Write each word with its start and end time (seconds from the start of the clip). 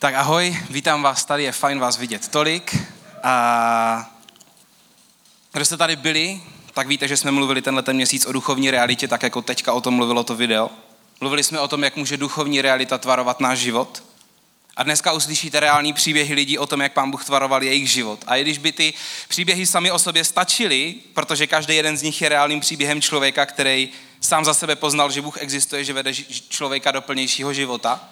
Tak 0.00 0.14
ahoj, 0.14 0.58
vítám 0.70 1.02
vás 1.02 1.24
tady, 1.24 1.42
je 1.42 1.52
fajn 1.52 1.78
vás 1.78 1.96
vidět 1.96 2.28
tolik. 2.28 2.76
A 3.22 4.10
kdo 5.52 5.64
jste 5.64 5.76
tady 5.76 5.96
byli, 5.96 6.40
tak 6.74 6.86
víte, 6.88 7.08
že 7.08 7.16
jsme 7.16 7.30
mluvili 7.30 7.62
tenhle 7.62 7.82
ten 7.82 7.96
měsíc 7.96 8.26
o 8.26 8.32
duchovní 8.32 8.70
realitě, 8.70 9.08
tak 9.08 9.22
jako 9.22 9.42
teďka 9.42 9.72
o 9.72 9.80
tom 9.80 9.94
mluvilo 9.94 10.24
to 10.24 10.34
video. 10.34 10.70
Mluvili 11.20 11.44
jsme 11.44 11.60
o 11.60 11.68
tom, 11.68 11.84
jak 11.84 11.96
může 11.96 12.16
duchovní 12.16 12.62
realita 12.62 12.98
tvarovat 12.98 13.40
náš 13.40 13.58
život. 13.58 14.02
A 14.76 14.82
dneska 14.82 15.12
uslyšíte 15.12 15.60
reální 15.60 15.92
příběhy 15.92 16.34
lidí 16.34 16.58
o 16.58 16.66
tom, 16.66 16.80
jak 16.80 16.92
pán 16.92 17.10
Bůh 17.10 17.24
tvaroval 17.24 17.62
jejich 17.62 17.90
život. 17.90 18.24
A 18.26 18.36
i 18.36 18.42
když 18.42 18.58
by 18.58 18.72
ty 18.72 18.94
příběhy 19.28 19.66
sami 19.66 19.90
o 19.90 19.98
sobě 19.98 20.24
stačily, 20.24 20.94
protože 21.14 21.46
každý 21.46 21.76
jeden 21.76 21.96
z 21.96 22.02
nich 22.02 22.22
je 22.22 22.28
reálným 22.28 22.60
příběhem 22.60 23.02
člověka, 23.02 23.46
který 23.46 23.88
sám 24.20 24.44
za 24.44 24.54
sebe 24.54 24.76
poznal, 24.76 25.10
že 25.10 25.22
Bůh 25.22 25.42
existuje, 25.42 25.84
že 25.84 25.92
vede 25.92 26.14
člověka 26.48 26.90
do 26.90 27.02
plnějšího 27.02 27.52
života, 27.52 28.08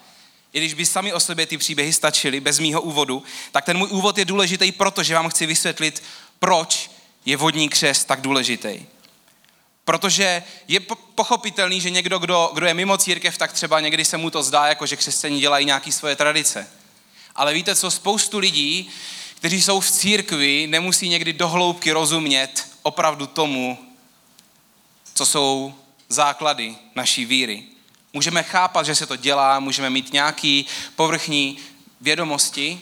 i 0.53 0.59
když 0.59 0.75
by 0.75 0.87
sami 0.87 1.13
o 1.13 1.21
sobě 1.21 1.47
ty 1.47 1.59
příběhy 1.59 1.93
stačily, 1.93 2.41
bez 2.41 2.59
mýho 2.59 2.83
úvodu, 2.83 3.23
tak 3.53 3.65
ten 3.65 3.79
můj 3.79 3.89
úvod 3.91 4.19
je 4.19 4.25
důležitý, 4.25 4.73
protože 4.73 5.15
vám 5.15 5.29
chci 5.29 5.47
vysvětlit, 5.47 6.03
proč 6.39 6.91
je 7.25 7.37
vodní 7.37 7.69
křest 7.69 8.07
tak 8.07 8.21
důležitý. 8.21 8.87
Protože 9.85 10.43
je 10.69 10.81
pochopitelný, 11.15 11.81
že 11.81 11.91
někdo, 11.91 12.19
kdo, 12.19 12.51
kdo 12.55 12.67
je 12.67 12.75
mimo 12.75 12.99
církev, 12.99 13.39
tak 13.39 13.53
třeba 13.53 13.81
někdy 13.81 14.05
se 14.05 14.17
mu 14.17 14.31
to 14.31 14.43
zdá, 14.43 14.67
jako 14.67 14.87
že 14.87 14.97
křesťaní 14.97 15.41
dělají 15.41 15.67
nějaké 15.67 15.93
svoje 15.93 16.17
tradice. 16.17 16.71
Ale 17.35 17.55
víte 17.55 17.75
co, 17.75 17.91
spoustu 17.91 18.39
lidí, 18.39 18.91
kteří 19.35 19.63
jsou 19.63 19.81
v 19.81 19.91
církvi, 19.91 20.67
nemusí 20.67 21.09
někdy 21.09 21.33
dohloubky 21.33 21.93
rozumět 21.93 22.69
opravdu 22.83 23.27
tomu, 23.27 23.79
co 25.15 25.27
jsou 25.27 25.75
základy 26.09 26.77
naší 26.95 27.25
víry. 27.25 27.65
Můžeme 28.13 28.43
chápat, 28.43 28.87
že 28.87 28.95
se 28.95 29.07
to 29.07 29.17
dělá, 29.17 29.61
můžeme 29.61 29.91
mít 29.91 30.13
nějaký 30.13 30.67
povrchní 30.97 31.59
vědomosti, 32.01 32.81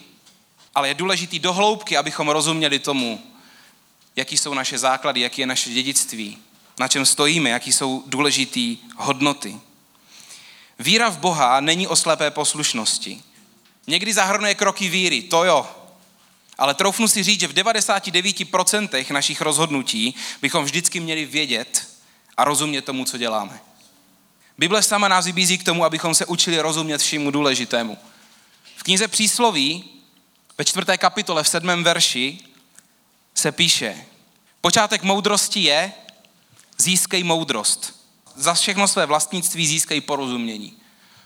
ale 0.74 0.88
je 0.88 0.94
důležitý 0.94 1.38
dohloubky, 1.38 1.96
abychom 1.96 2.28
rozuměli 2.28 2.78
tomu, 2.78 3.22
jaký 4.16 4.38
jsou 4.38 4.54
naše 4.54 4.78
základy, 4.78 5.20
jaký 5.20 5.40
je 5.40 5.46
naše 5.46 5.70
dědictví, 5.70 6.38
na 6.78 6.88
čem 6.88 7.06
stojíme, 7.06 7.50
jaký 7.50 7.72
jsou 7.72 8.02
důležité 8.06 8.76
hodnoty. 8.96 9.56
Víra 10.78 11.08
v 11.08 11.18
Boha 11.18 11.60
není 11.60 11.86
o 11.86 11.96
slepé 11.96 12.30
poslušnosti. 12.30 13.22
Někdy 13.86 14.12
zahrnuje 14.12 14.54
kroky 14.54 14.88
víry, 14.88 15.22
to 15.22 15.44
jo. 15.44 15.66
Ale 16.58 16.74
troufnu 16.74 17.08
si 17.08 17.22
říct, 17.22 17.40
že 17.40 17.48
v 17.48 17.54
99% 17.54 19.12
našich 19.12 19.40
rozhodnutí 19.40 20.14
bychom 20.42 20.64
vždycky 20.64 21.00
měli 21.00 21.24
vědět 21.24 21.88
a 22.36 22.44
rozumět 22.44 22.82
tomu, 22.82 23.04
co 23.04 23.18
děláme. 23.18 23.60
Bible 24.58 24.82
sama 24.82 25.08
nás 25.08 25.24
vybízí 25.24 25.58
k 25.58 25.64
tomu, 25.64 25.84
abychom 25.84 26.14
se 26.14 26.26
učili 26.26 26.60
rozumět 26.60 26.98
všemu 26.98 27.30
důležitému. 27.30 27.98
V 28.76 28.82
knize 28.82 29.08
Přísloví 29.08 29.84
ve 30.58 30.64
čtvrté 30.64 30.98
kapitole 30.98 31.42
v 31.42 31.48
sedmém 31.48 31.84
verši 31.84 32.38
se 33.34 33.52
píše, 33.52 34.04
počátek 34.60 35.02
moudrosti 35.02 35.60
je, 35.60 35.92
získej 36.78 37.22
moudrost. 37.22 37.96
Za 38.34 38.54
všechno 38.54 38.88
své 38.88 39.06
vlastnictví 39.06 39.66
získej 39.66 40.00
porozumění. 40.00 40.76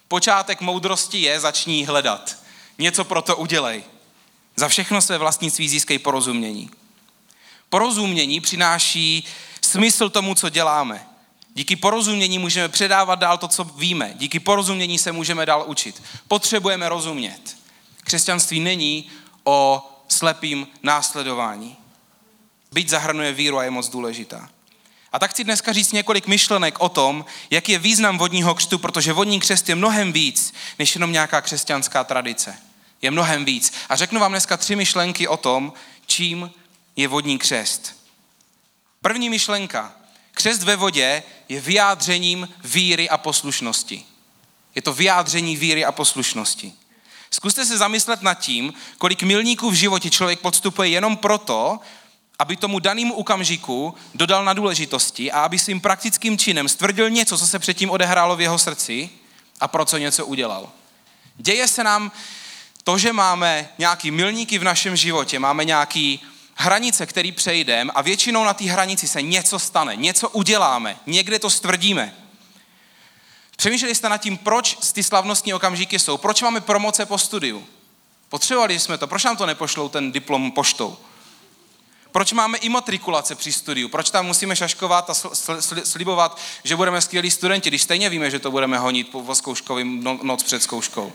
Počátek 0.08 0.60
moudrosti 0.60 1.20
je, 1.20 1.40
začni 1.40 1.84
hledat. 1.84 2.36
Něco 2.78 3.04
pro 3.04 3.22
to 3.22 3.36
udělej. 3.36 3.84
Za 4.56 4.68
všechno 4.68 5.02
své 5.02 5.18
vlastnictví 5.18 5.68
získej 5.68 5.98
porozumění. 5.98 6.70
Porozumění 7.68 8.40
přináší 8.40 9.24
smysl 9.60 10.10
tomu, 10.10 10.34
co 10.34 10.48
děláme. 10.48 11.09
Díky 11.54 11.76
porozumění 11.76 12.38
můžeme 12.38 12.68
předávat 12.68 13.18
dál 13.18 13.38
to, 13.38 13.48
co 13.48 13.64
víme. 13.64 14.14
Díky 14.14 14.40
porozumění 14.40 14.98
se 14.98 15.12
můžeme 15.12 15.46
dál 15.46 15.64
učit. 15.66 16.02
Potřebujeme 16.28 16.88
rozumět. 16.88 17.56
Křesťanství 18.04 18.60
není 18.60 19.10
o 19.44 19.86
slepým 20.08 20.66
následování. 20.82 21.76
Byť 22.72 22.88
zahrnuje 22.88 23.32
víru 23.32 23.58
a 23.58 23.64
je 23.64 23.70
moc 23.70 23.88
důležitá. 23.88 24.48
A 25.12 25.18
tak 25.18 25.30
chci 25.30 25.44
dneska 25.44 25.72
říct 25.72 25.92
několik 25.92 26.26
myšlenek 26.26 26.80
o 26.80 26.88
tom, 26.88 27.24
jaký 27.50 27.72
je 27.72 27.78
význam 27.78 28.18
vodního 28.18 28.54
křtu, 28.54 28.78
protože 28.78 29.12
vodní 29.12 29.40
křest 29.40 29.68
je 29.68 29.74
mnohem 29.74 30.12
víc, 30.12 30.54
než 30.78 30.94
jenom 30.94 31.12
nějaká 31.12 31.40
křesťanská 31.40 32.04
tradice. 32.04 32.58
Je 33.02 33.10
mnohem 33.10 33.44
víc. 33.44 33.72
A 33.88 33.96
řeknu 33.96 34.20
vám 34.20 34.32
dneska 34.32 34.56
tři 34.56 34.76
myšlenky 34.76 35.28
o 35.28 35.36
tom, 35.36 35.72
čím 36.06 36.50
je 36.96 37.08
vodní 37.08 37.38
křest. 37.38 37.96
První 39.02 39.30
myšlenka. 39.30 39.99
Křest 40.34 40.62
ve 40.62 40.76
vodě 40.76 41.22
je 41.48 41.60
vyjádřením 41.60 42.48
víry 42.64 43.08
a 43.08 43.18
poslušnosti. 43.18 44.04
Je 44.74 44.82
to 44.82 44.92
vyjádření 44.92 45.56
víry 45.56 45.84
a 45.84 45.92
poslušnosti. 45.92 46.72
Zkuste 47.30 47.66
se 47.66 47.78
zamyslet 47.78 48.22
nad 48.22 48.34
tím, 48.34 48.72
kolik 48.98 49.22
milníků 49.22 49.70
v 49.70 49.74
životě 49.74 50.10
člověk 50.10 50.40
podstupuje 50.40 50.88
jenom 50.88 51.16
proto, 51.16 51.78
aby 52.38 52.56
tomu 52.56 52.78
danému 52.78 53.14
okamžiku 53.14 53.94
dodal 54.14 54.44
na 54.44 54.52
důležitosti 54.52 55.32
a 55.32 55.40
aby 55.40 55.58
svým 55.58 55.80
praktickým 55.80 56.38
činem 56.38 56.68
stvrdil 56.68 57.10
něco, 57.10 57.38
co 57.38 57.46
se 57.46 57.58
předtím 57.58 57.90
odehrálo 57.90 58.36
v 58.36 58.40
jeho 58.40 58.58
srdci 58.58 59.10
a 59.60 59.68
pro 59.68 59.84
co 59.84 59.98
něco 59.98 60.26
udělal. 60.26 60.70
Děje 61.36 61.68
se 61.68 61.84
nám 61.84 62.12
to, 62.84 62.98
že 62.98 63.12
máme 63.12 63.68
nějaký 63.78 64.10
milníky 64.10 64.58
v 64.58 64.64
našem 64.64 64.96
životě, 64.96 65.38
máme 65.38 65.64
nějaký 65.64 66.20
hranice, 66.60 67.06
který 67.06 67.32
přejdeme 67.32 67.92
a 67.94 68.02
většinou 68.02 68.44
na 68.44 68.54
té 68.54 68.64
hranici 68.64 69.08
se 69.08 69.22
něco 69.22 69.58
stane, 69.58 69.96
něco 69.96 70.28
uděláme, 70.28 70.96
někde 71.06 71.38
to 71.38 71.50
stvrdíme. 71.50 72.14
Přemýšleli 73.56 73.94
jste 73.94 74.08
nad 74.08 74.18
tím, 74.18 74.38
proč 74.38 74.76
ty 74.92 75.02
slavnostní 75.02 75.54
okamžiky 75.54 75.98
jsou, 75.98 76.16
proč 76.16 76.42
máme 76.42 76.60
promoce 76.60 77.06
po 77.06 77.18
studiu. 77.18 77.66
Potřebovali 78.28 78.78
jsme 78.78 78.98
to, 78.98 79.06
proč 79.06 79.24
nám 79.24 79.36
to 79.36 79.46
nepošlou 79.46 79.88
ten 79.88 80.12
diplom 80.12 80.52
poštou? 80.52 80.96
Proč 82.12 82.32
máme 82.32 82.58
imatrikulace 82.58 83.34
při 83.34 83.52
studiu? 83.52 83.88
Proč 83.88 84.10
tam 84.10 84.26
musíme 84.26 84.56
šaškovat 84.56 85.10
a 85.10 85.14
slibovat, 85.84 86.40
že 86.64 86.76
budeme 86.76 87.00
skvělí 87.00 87.30
studenti, 87.30 87.70
když 87.70 87.82
stejně 87.82 88.10
víme, 88.10 88.30
že 88.30 88.38
to 88.38 88.50
budeme 88.50 88.78
honit 88.78 89.08
po 89.08 89.34
zkouškovým 89.34 90.04
no, 90.04 90.18
noc 90.22 90.42
před 90.42 90.62
zkouškou? 90.62 91.12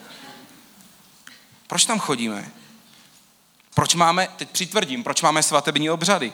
Proč 1.68 1.86
tam 1.86 2.00
chodíme? 2.00 2.52
Proč 3.76 3.96
máme, 3.96 4.28
teď 4.36 4.50
přitvrdím, 4.50 5.04
proč 5.04 5.22
máme 5.22 5.44
svatební 5.44 5.90
obřady? 5.90 6.34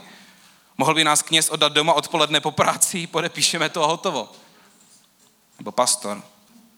Mohl 0.78 0.94
by 0.94 1.03
nás 1.03 1.22
kněz 1.22 1.50
oddat 1.50 1.74
doma 1.74 1.94
odpoledne 1.94 2.40
po 2.40 2.52
práci, 2.52 3.07
podepíšeme 3.07 3.69
to 3.69 3.84
a 3.84 3.88
hotovo. 3.88 4.31
Nebo 5.59 5.72
pastor. 5.72 6.24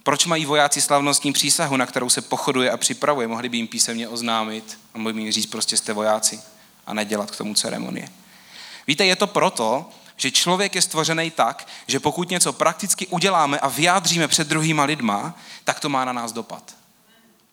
Proč 0.04 0.26
mají 0.26 0.46
vojáci 0.46 0.82
slavnostní 0.82 1.34
přísahu, 1.34 1.78
na 1.78 1.86
kterou 1.86 2.10
se 2.10 2.22
pochoduje 2.22 2.72
a 2.72 2.78
připravuje? 2.78 3.28
Mohli 3.28 3.50
by 3.50 3.58
jim 3.58 3.68
písemně 3.68 4.08
oznámit 4.08 4.80
a 4.94 4.98
mohli 4.98 5.14
by 5.14 5.22
jim 5.22 5.32
říct, 5.32 5.46
prostě 5.46 5.78
jste 5.78 5.94
vojáci 5.94 6.42
a 6.86 6.94
nedělat 6.94 7.32
k 7.32 7.36
tomu 7.36 7.54
ceremonie. 7.54 8.10
Víte, 8.88 9.06
je 9.06 9.16
to 9.16 9.28
proto, 9.28 9.90
že 10.18 10.32
člověk 10.32 10.76
je 10.76 10.82
stvořený 10.82 11.32
tak, 11.32 11.68
že 11.88 12.00
pokud 12.00 12.30
něco 12.30 12.54
prakticky 12.54 13.08
uděláme 13.08 13.60
a 13.60 13.68
vyjádříme 13.68 14.28
před 14.28 14.48
druhýma 14.48 14.84
lidma, 14.84 15.36
tak 15.64 15.80
to 15.80 15.90
má 15.90 16.06
na 16.06 16.14
nás 16.14 16.32
dopad. 16.32 16.83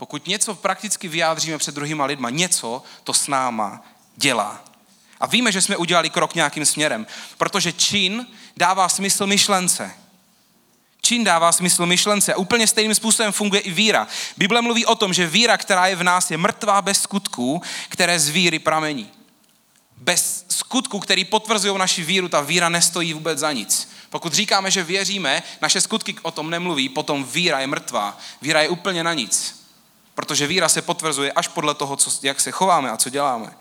Pokud 0.00 0.26
něco 0.26 0.54
prakticky 0.54 1.08
vyjádříme 1.08 1.58
před 1.58 1.74
druhýma 1.74 2.04
lidma, 2.04 2.30
něco 2.30 2.82
to 3.04 3.14
s 3.14 3.26
náma 3.26 3.84
dělá. 4.16 4.64
A 5.20 5.26
víme, 5.26 5.52
že 5.52 5.62
jsme 5.62 5.76
udělali 5.76 6.10
krok 6.10 6.34
nějakým 6.34 6.66
směrem, 6.66 7.06
protože 7.38 7.72
čin 7.72 8.26
dává 8.56 8.88
smysl 8.88 9.26
myšlence. 9.26 9.90
Čin 11.02 11.24
dává 11.24 11.52
smysl 11.52 11.86
myšlence. 11.86 12.34
A 12.34 12.36
úplně 12.36 12.66
stejným 12.66 12.94
způsobem 12.94 13.32
funguje 13.32 13.60
i 13.60 13.70
víra. 13.70 14.08
Bible 14.36 14.62
mluví 14.62 14.86
o 14.86 14.94
tom, 14.94 15.12
že 15.12 15.26
víra, 15.26 15.56
která 15.56 15.86
je 15.86 15.96
v 15.96 16.02
nás, 16.02 16.30
je 16.30 16.36
mrtvá 16.36 16.82
bez 16.82 17.02
skutků, 17.02 17.62
které 17.88 18.20
z 18.20 18.28
víry 18.28 18.58
pramení. 18.58 19.10
Bez 19.96 20.44
skutků, 20.48 20.98
který 20.98 21.24
potvrzují 21.24 21.78
naši 21.78 22.04
víru, 22.04 22.28
ta 22.28 22.40
víra 22.40 22.68
nestojí 22.68 23.12
vůbec 23.12 23.38
za 23.38 23.52
nic. 23.52 23.90
Pokud 24.10 24.32
říkáme, 24.32 24.70
že 24.70 24.84
věříme, 24.84 25.42
naše 25.60 25.80
skutky 25.80 26.16
o 26.22 26.30
tom 26.30 26.50
nemluví, 26.50 26.88
potom 26.88 27.24
víra 27.24 27.60
je 27.60 27.66
mrtvá. 27.66 28.18
Víra 28.42 28.62
je 28.62 28.68
úplně 28.68 29.04
na 29.04 29.14
nic. 29.14 29.59
Protože 30.20 30.46
víra 30.46 30.68
se 30.68 30.82
potvrzuje 30.82 31.32
až 31.32 31.48
podle 31.48 31.74
toho, 31.74 31.96
co, 31.96 32.10
jak 32.22 32.40
se 32.40 32.50
chováme 32.50 32.90
a 32.90 32.96
co 32.96 33.10
děláme. 33.10 33.52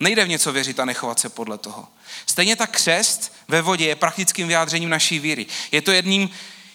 Nejde 0.00 0.24
v 0.24 0.28
něco 0.28 0.52
věřit 0.52 0.80
a 0.80 0.84
nechovat 0.84 1.18
se 1.18 1.28
podle 1.28 1.58
toho. 1.58 1.88
Stejně 2.26 2.56
tak 2.56 2.70
křest 2.70 3.32
ve 3.48 3.62
vodě 3.62 3.86
je 3.86 3.96
praktickým 3.96 4.48
vyjádřením 4.48 4.88
naší 4.88 5.18
víry. 5.18 5.46
Je 5.72 5.82
to 5.82 5.92
jedním, 5.92 6.30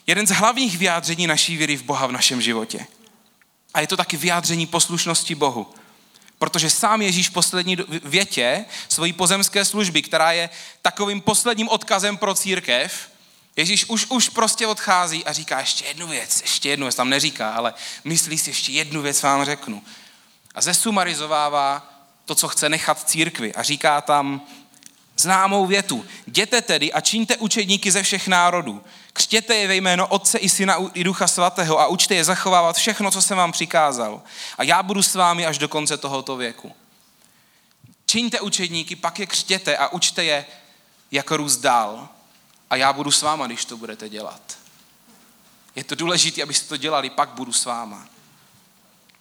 jeden 0.08 0.28
z 0.28 0.30
hlavních 0.30 0.78
vyjádření 0.78 1.28
naší 1.28 1.58
víry 1.58 1.78
v 1.78 1.84
Boha 1.84 2.08
v 2.08 2.12
našem 2.12 2.42
životě. 2.42 2.86
A 3.74 3.82
je 3.82 3.88
to 3.88 3.98
taky 3.98 4.18
vyjádření 4.18 4.66
poslušnosti 4.66 5.36
Bohu. 5.36 5.74
Protože 6.40 6.70
sám 6.70 7.02
Ježíš 7.02 7.30
v 7.30 7.34
poslední 7.34 7.78
větě 8.04 8.66
svojí 8.90 9.14
pozemské 9.14 9.66
služby, 9.66 10.02
která 10.02 10.32
je 10.32 10.50
takovým 10.82 11.22
posledním 11.22 11.70
odkazem 11.70 12.18
pro 12.18 12.34
církev, 12.34 13.10
Ježíš 13.56 13.86
už, 13.86 14.06
už 14.10 14.30
prostě 14.30 14.68
odchází 14.68 15.26
a 15.26 15.34
říká 15.34 15.60
ještě 15.60 15.86
jednu 15.86 16.08
věc, 16.08 16.42
ještě 16.42 16.70
jednu 16.70 16.86
věc, 16.86 16.96
tam 16.96 17.10
neříká, 17.10 17.50
ale 17.50 17.74
myslí 18.04 18.38
si 18.38 18.50
ještě 18.50 18.72
jednu 18.72 19.02
věc 19.02 19.22
vám 19.22 19.46
řeknu. 19.46 19.84
A 20.56 20.62
zesumarizovává 20.62 21.90
to, 22.26 22.36
co 22.36 22.48
chce 22.48 22.70
nechat 22.70 23.10
církvi 23.10 23.54
a 23.54 23.64
říká 23.64 24.02
tam, 24.02 24.42
známou 25.18 25.66
větu. 25.66 26.06
Jděte 26.28 26.62
tedy 26.62 26.94
a 26.94 27.02
čiňte 27.02 27.38
učedníky 27.38 27.92
ze 27.92 28.04
všech 28.04 28.28
národů. 28.28 28.84
Křtěte 29.14 29.56
je 29.56 29.68
ve 29.68 29.76
jméno 29.76 30.08
Otce 30.08 30.38
i 30.38 30.50
Syna 30.50 30.78
i 30.94 31.04
Ducha 31.04 31.28
Svatého 31.28 31.80
a 31.80 31.88
učte 31.88 32.16
je 32.16 32.24
zachovávat 32.24 32.76
všechno, 32.76 33.12
co 33.12 33.22
jsem 33.22 33.38
vám 33.38 33.52
přikázal. 33.52 34.22
A 34.58 34.64
já 34.64 34.84
budu 34.84 35.04
s 35.04 35.16
vámi 35.16 35.46
až 35.46 35.58
do 35.58 35.68
konce 35.68 35.98
tohoto 35.98 36.36
věku. 36.36 36.76
Čiňte 38.06 38.42
učedníky, 38.42 38.96
pak 38.96 39.20
je 39.20 39.26
křtěte 39.26 39.78
a 39.78 39.88
učte 39.88 40.24
je, 40.24 40.46
jak 41.12 41.32
růst 41.32 41.58
dál. 41.58 42.10
A 42.74 42.76
já 42.76 42.94
budu 42.94 43.12
s 43.12 43.22
váma, 43.22 43.48
když 43.48 43.66
to 43.66 43.78
budete 43.78 44.10
dělat. 44.10 44.58
Je 45.76 45.84
to 45.84 45.96
důležité, 45.96 46.44
abyste 46.44 46.68
to 46.68 46.78
dělali, 46.78 47.10
pak 47.10 47.30
budu 47.30 47.54
s 47.54 47.66
váma. 47.66 48.08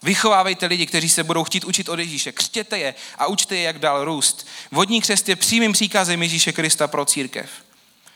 Vychovávejte 0.02 0.66
lidi, 0.66 0.86
kteří 0.86 1.08
se 1.08 1.24
budou 1.24 1.44
chtít 1.44 1.64
učit 1.64 1.88
od 1.88 1.98
Ježíše. 1.98 2.32
Křtěte 2.32 2.78
je 2.78 2.94
a 3.18 3.26
učte 3.26 3.56
je, 3.56 3.62
jak 3.62 3.78
dál 3.78 4.04
růst. 4.04 4.46
Vodní 4.70 5.00
křest 5.00 5.28
je 5.28 5.36
přímým 5.36 5.72
příkazem 5.72 6.22
Ježíše 6.22 6.52
Krista 6.52 6.88
pro 6.88 7.04
církev. 7.04 7.50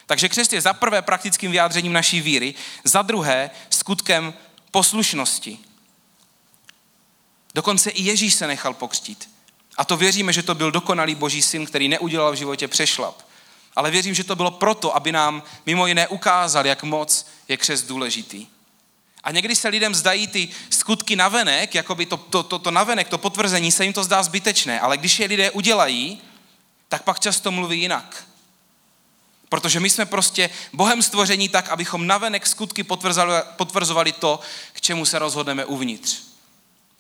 Takže 0.07 0.29
křest 0.29 0.53
je 0.53 0.61
za 0.61 0.73
prvé 0.73 1.03
praktickým 1.03 1.51
vyjádřením 1.51 1.93
naší 1.93 2.21
víry, 2.21 2.55
za 2.85 3.03
druhé 3.03 3.51
skutkem 3.71 4.35
poslušnosti. 4.71 5.59
Dokonce 7.55 7.91
i 7.91 8.03
Ježíš 8.03 8.35
se 8.35 8.47
nechal 8.47 8.75
pokřtít. 8.75 9.31
A 9.77 9.85
to 9.85 9.97
věříme, 9.97 10.33
že 10.33 10.43
to 10.43 10.55
byl 10.55 10.71
dokonalý 10.71 11.15
boží 11.15 11.43
syn, 11.43 11.67
který 11.67 11.89
neudělal 11.89 12.33
v 12.33 12.37
životě 12.37 12.69
přešlap. 12.69 13.26
Ale 13.77 13.91
věřím, 13.91 14.15
že 14.15 14.25
to 14.25 14.37
bylo 14.37 14.51
proto, 14.51 14.97
aby 14.97 15.13
nám 15.13 15.43
mimo 15.67 15.87
jiné 15.87 16.09
ukázal, 16.09 16.67
jak 16.67 16.83
moc 16.83 17.27
je 17.49 17.57
křest 17.57 17.87
důležitý. 17.87 18.47
A 19.25 19.31
někdy 19.31 19.57
se 19.57 19.69
lidem 19.69 19.95
zdají 19.95 20.27
ty 20.27 20.49
skutky 20.71 21.17
navenek, 21.17 21.75
jako 21.75 21.95
by 21.95 22.07
to, 22.07 22.17
to, 22.17 22.43
to, 22.43 22.59
to 22.59 22.71
navenek, 22.71 23.09
to 23.09 23.19
potvrzení, 23.19 23.73
se 23.73 23.85
jim 23.85 23.93
to 23.93 24.05
zdá 24.05 24.23
zbytečné, 24.23 24.81
ale 24.81 24.97
když 24.97 25.19
je 25.19 25.27
lidé 25.27 25.51
udělají, 25.51 26.21
tak 26.89 27.03
pak 27.03 27.21
často 27.21 27.51
mluví 27.51 27.81
jinak. 27.81 28.27
Protože 29.49 29.81
my 29.81 29.91
jsme 29.91 30.07
prostě 30.07 30.51
Bohem 30.73 31.03
stvoření 31.03 31.49
tak, 31.49 31.69
abychom 31.69 32.07
navenek 32.07 32.47
skutky 32.47 32.83
potvrzovali, 32.83 33.43
potvrzovali 33.57 34.13
to, 34.13 34.41
k 34.73 34.81
čemu 34.81 35.05
se 35.05 35.19
rozhodneme 35.19 35.65
uvnitř. 35.65 36.19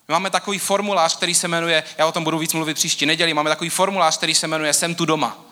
My 0.08 0.12
máme 0.12 0.30
takový 0.30 0.58
formulář, 0.58 1.16
který 1.16 1.34
se 1.34 1.48
jmenuje, 1.48 1.84
já 1.98 2.06
o 2.06 2.12
tom 2.12 2.24
budu 2.24 2.38
víc 2.38 2.52
mluvit 2.52 2.74
příští 2.74 3.06
neděli, 3.06 3.34
máme 3.34 3.50
takový 3.50 3.70
formulář, 3.70 4.16
který 4.16 4.34
se 4.34 4.46
jmenuje 4.46 4.72
Jsem 4.72 4.94
tu 4.94 5.04
doma. 5.04 5.44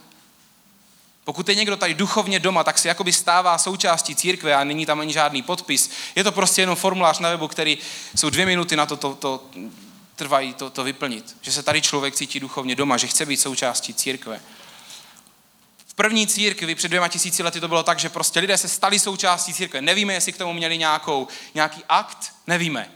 Pokud 1.25 1.49
je 1.49 1.55
někdo 1.55 1.77
tady 1.77 1.95
duchovně 1.95 2.41
doma, 2.41 2.65
tak 2.65 2.79
se 2.79 2.89
jakoby 2.89 3.13
stává 3.13 3.59
součástí 3.59 4.15
církve 4.15 4.55
a 4.55 4.65
není 4.65 4.87
tam 4.87 5.01
ani 5.01 5.13
žádný 5.13 5.43
podpis. 5.43 5.91
Je 6.15 6.25
to 6.25 6.33
prostě 6.33 6.63
jenom 6.63 6.77
formulář 6.77 7.19
na 7.19 7.31
webu, 7.31 7.49
který 7.49 7.79
jsou 8.17 8.31
dvě 8.31 8.47
minuty 8.47 8.77
na 8.77 8.87
to, 8.87 8.97
to, 8.97 9.15
to 9.15 9.45
trvají 10.17 10.55
to, 10.55 10.71
to 10.71 10.85
vyplnit. 10.85 11.37
Že 11.41 11.53
se 11.53 11.63
tady 11.63 11.83
člověk 11.83 12.15
cítí 12.15 12.41
duchovně 12.41 12.77
doma, 12.77 12.97
že 12.97 13.07
chce 13.07 13.27
být 13.27 13.37
součástí 13.37 13.95
církve. 13.95 14.41
V 15.87 15.95
první 15.95 16.27
církvi 16.27 16.75
před 16.75 16.89
dvěma 16.89 17.09
tisíci 17.09 17.43
lety 17.43 17.61
to 17.61 17.69
bylo 17.69 17.83
tak, 17.83 17.99
že 17.99 18.09
prostě 18.09 18.41
lidé 18.41 18.59
se 18.59 18.69
stali 18.69 18.99
součástí 18.99 19.55
církve. 19.55 19.83
Nevíme, 19.83 20.13
jestli 20.13 20.33
k 20.33 20.39
tomu 20.39 20.53
měli 20.53 20.79
nějakou, 20.79 21.29
nějaký 21.55 21.83
akt, 21.89 22.33
nevíme. 22.47 22.91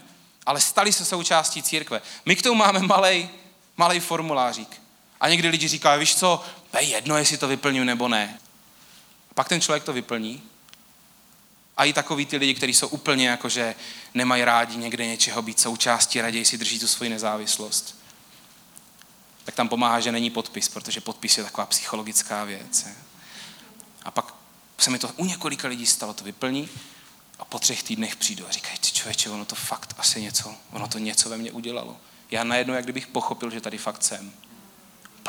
Ale 0.45 0.61
stali 0.61 0.93
se 0.93 1.05
součástí 1.05 1.63
církve. 1.63 2.01
My 2.25 2.35
k 2.35 2.41
tomu 2.41 2.55
máme 2.55 2.79
malej 3.77 3.99
formulářík. 3.99 4.81
A 5.19 5.29
někdy 5.29 5.47
lidi 5.47 5.67
říkají, 5.67 5.99
víš 5.99 6.15
co, 6.15 6.43
je 6.73 6.81
jedno, 6.81 7.17
jestli 7.17 7.37
to 7.37 7.47
vyplňuji 7.47 7.85
nebo 7.85 8.07
ne. 8.07 8.39
Pak 9.33 9.49
ten 9.49 9.61
člověk 9.61 9.83
to 9.83 9.93
vyplní 9.93 10.43
a 11.77 11.85
i 11.85 11.93
takový 11.93 12.25
ty 12.25 12.37
lidi, 12.37 12.53
kteří 12.53 12.73
jsou 12.73 12.87
úplně 12.87 13.29
jako, 13.29 13.49
že 13.49 13.75
nemají 14.13 14.43
rádi 14.43 14.77
někde 14.77 15.05
něčeho 15.05 15.41
být 15.41 15.59
součástí, 15.59 16.21
raději 16.21 16.45
si 16.45 16.57
drží 16.57 16.79
tu 16.79 16.87
svoji 16.87 17.09
nezávislost. 17.09 17.95
Tak 19.45 19.55
tam 19.55 19.69
pomáhá, 19.69 19.99
že 19.99 20.11
není 20.11 20.29
podpis, 20.29 20.69
protože 20.69 21.01
podpis 21.01 21.37
je 21.37 21.43
taková 21.43 21.65
psychologická 21.65 22.43
věc. 22.43 22.87
A 24.03 24.11
pak 24.11 24.33
se 24.77 24.89
mi 24.89 24.99
to 24.99 25.09
u 25.17 25.25
několika 25.25 25.67
lidí 25.67 25.85
stalo, 25.85 26.13
to 26.13 26.23
vyplní 26.23 26.69
a 27.39 27.45
po 27.45 27.59
třech 27.59 27.83
týdnech 27.83 28.15
přijdu 28.15 28.47
a 28.47 28.51
říkají, 28.51 28.77
ty 28.77 28.91
člověče, 28.91 29.29
ono 29.29 29.45
to 29.45 29.55
fakt 29.55 29.95
asi 29.97 30.21
něco, 30.21 30.55
ono 30.71 30.87
to 30.87 30.97
něco 30.97 31.29
ve 31.29 31.37
mně 31.37 31.51
udělalo. 31.51 31.97
Já 32.31 32.43
najednou, 32.43 32.73
jak 32.73 32.83
kdybych 32.83 33.07
pochopil, 33.07 33.51
že 33.51 33.61
tady 33.61 33.77
fakt 33.77 34.03
jsem. 34.03 34.33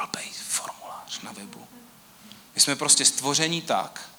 Blbej 0.01 0.31
formulář 0.49 1.21
na 1.21 1.33
webu. 1.33 1.67
My 2.55 2.61
jsme 2.61 2.77
prostě 2.77 3.05
stvoření 3.05 3.63
tak, 3.63 4.11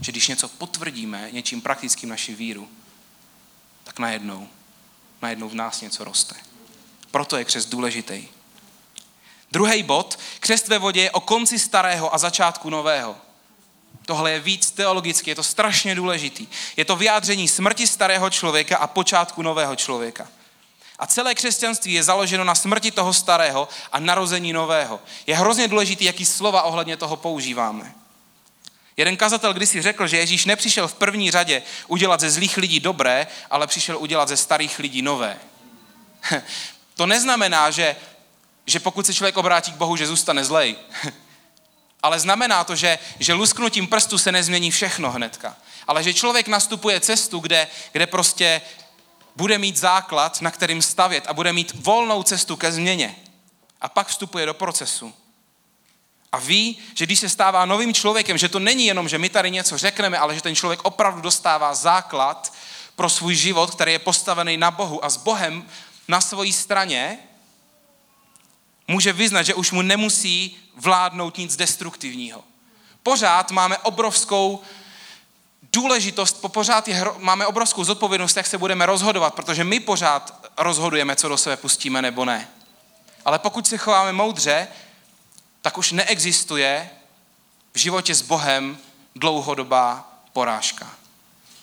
že 0.00 0.12
když 0.12 0.28
něco 0.28 0.48
potvrdíme 0.48 1.28
něčím 1.32 1.60
praktickým 1.60 2.08
naši 2.08 2.34
víru, 2.34 2.68
tak 3.84 3.98
najednou, 3.98 4.48
najednou 5.22 5.48
v 5.48 5.54
nás 5.54 5.80
něco 5.80 6.04
roste. 6.04 6.34
Proto 7.10 7.36
je 7.36 7.44
křest 7.44 7.68
důležitý. 7.68 8.28
Druhý 9.52 9.82
bod, 9.82 10.18
křest 10.40 10.68
ve 10.68 10.78
vodě 10.78 11.02
je 11.02 11.10
o 11.10 11.20
konci 11.20 11.58
starého 11.58 12.14
a 12.14 12.18
začátku 12.18 12.70
nového. 12.70 13.16
Tohle 14.06 14.32
je 14.32 14.40
víc 14.40 14.70
teologicky, 14.70 15.30
je 15.30 15.34
to 15.34 15.42
strašně 15.42 15.94
důležitý. 15.94 16.46
Je 16.76 16.84
to 16.84 16.96
vyjádření 16.96 17.48
smrti 17.48 17.86
starého 17.86 18.30
člověka 18.30 18.76
a 18.76 18.86
počátku 18.86 19.42
nového 19.42 19.76
člověka. 19.76 20.28
A 20.98 21.06
celé 21.06 21.34
křesťanství 21.34 21.92
je 21.92 22.02
založeno 22.02 22.44
na 22.44 22.54
smrti 22.54 22.90
toho 22.90 23.12
starého 23.12 23.68
a 23.92 23.98
narození 24.00 24.52
nového. 24.52 25.00
Je 25.26 25.36
hrozně 25.36 25.68
důležité, 25.68 26.04
jaký 26.04 26.24
slova 26.24 26.62
ohledně 26.62 26.96
toho 26.96 27.16
používáme. 27.16 27.94
Jeden 28.96 29.16
kazatel 29.16 29.54
kdysi 29.54 29.82
řekl, 29.82 30.06
že 30.06 30.16
Ježíš 30.16 30.44
nepřišel 30.44 30.88
v 30.88 30.94
první 30.94 31.30
řadě 31.30 31.62
udělat 31.86 32.20
ze 32.20 32.30
zlých 32.30 32.56
lidí 32.56 32.80
dobré, 32.80 33.26
ale 33.50 33.66
přišel 33.66 33.98
udělat 33.98 34.28
ze 34.28 34.36
starých 34.36 34.78
lidí 34.78 35.02
nové. 35.02 35.36
To 36.94 37.06
neznamená, 37.06 37.70
že, 37.70 37.96
že 38.66 38.80
pokud 38.80 39.06
se 39.06 39.14
člověk 39.14 39.36
obrátí 39.36 39.72
k 39.72 39.76
Bohu, 39.76 39.96
že 39.96 40.06
zůstane 40.06 40.44
zlej. 40.44 40.76
Ale 42.02 42.20
znamená 42.20 42.64
to, 42.64 42.76
že, 42.76 42.98
že 43.18 43.32
lusknutím 43.32 43.86
prstu 43.86 44.18
se 44.18 44.32
nezmění 44.32 44.70
všechno 44.70 45.10
hnedka. 45.10 45.56
Ale 45.86 46.02
že 46.02 46.14
člověk 46.14 46.48
nastupuje 46.48 47.00
cestu, 47.00 47.38
kde, 47.38 47.68
kde 47.92 48.06
prostě 48.06 48.60
bude 49.38 49.58
mít 49.58 49.76
základ, 49.76 50.40
na 50.40 50.50
kterým 50.50 50.82
stavět 50.82 51.24
a 51.26 51.32
bude 51.32 51.52
mít 51.52 51.72
volnou 51.74 52.22
cestu 52.22 52.56
ke 52.56 52.72
změně. 52.72 53.16
A 53.80 53.88
pak 53.88 54.08
vstupuje 54.08 54.46
do 54.46 54.54
procesu. 54.54 55.14
A 56.32 56.38
ví, 56.38 56.78
že 56.94 57.06
když 57.06 57.18
se 57.18 57.28
stává 57.28 57.64
novým 57.64 57.94
člověkem, 57.94 58.38
že 58.38 58.48
to 58.48 58.58
není 58.58 58.86
jenom, 58.86 59.08
že 59.08 59.18
my 59.18 59.28
tady 59.28 59.50
něco 59.50 59.78
řekneme, 59.78 60.18
ale 60.18 60.34
že 60.34 60.42
ten 60.42 60.54
člověk 60.54 60.80
opravdu 60.84 61.20
dostává 61.20 61.74
základ 61.74 62.52
pro 62.96 63.08
svůj 63.08 63.34
život, 63.34 63.70
který 63.70 63.92
je 63.92 63.98
postavený 63.98 64.56
na 64.56 64.70
Bohu 64.70 65.04
a 65.04 65.10
s 65.10 65.16
Bohem 65.16 65.66
na 66.08 66.20
svojí 66.20 66.52
straně, 66.52 67.18
může 68.88 69.12
vyznat, 69.12 69.42
že 69.42 69.54
už 69.54 69.70
mu 69.70 69.82
nemusí 69.82 70.58
vládnout 70.74 71.38
nic 71.38 71.56
destruktivního. 71.56 72.44
Pořád 73.02 73.50
máme 73.50 73.78
obrovskou 73.78 74.62
důležitost, 75.62 76.44
pořád 76.48 76.88
je, 76.88 77.04
máme 77.18 77.46
obrovskou 77.46 77.84
zodpovědnost, 77.84 78.36
jak 78.36 78.46
se 78.46 78.58
budeme 78.58 78.86
rozhodovat, 78.86 79.34
protože 79.34 79.64
my 79.64 79.80
pořád 79.80 80.50
rozhodujeme, 80.58 81.16
co 81.16 81.28
do 81.28 81.36
sebe 81.36 81.56
pustíme 81.56 82.02
nebo 82.02 82.24
ne. 82.24 82.48
Ale 83.24 83.38
pokud 83.38 83.66
se 83.66 83.76
chováme 83.78 84.12
moudře, 84.12 84.68
tak 85.62 85.78
už 85.78 85.92
neexistuje 85.92 86.90
v 87.72 87.78
životě 87.78 88.14
s 88.14 88.22
Bohem 88.22 88.78
dlouhodobá 89.16 90.12
porážka. 90.32 90.90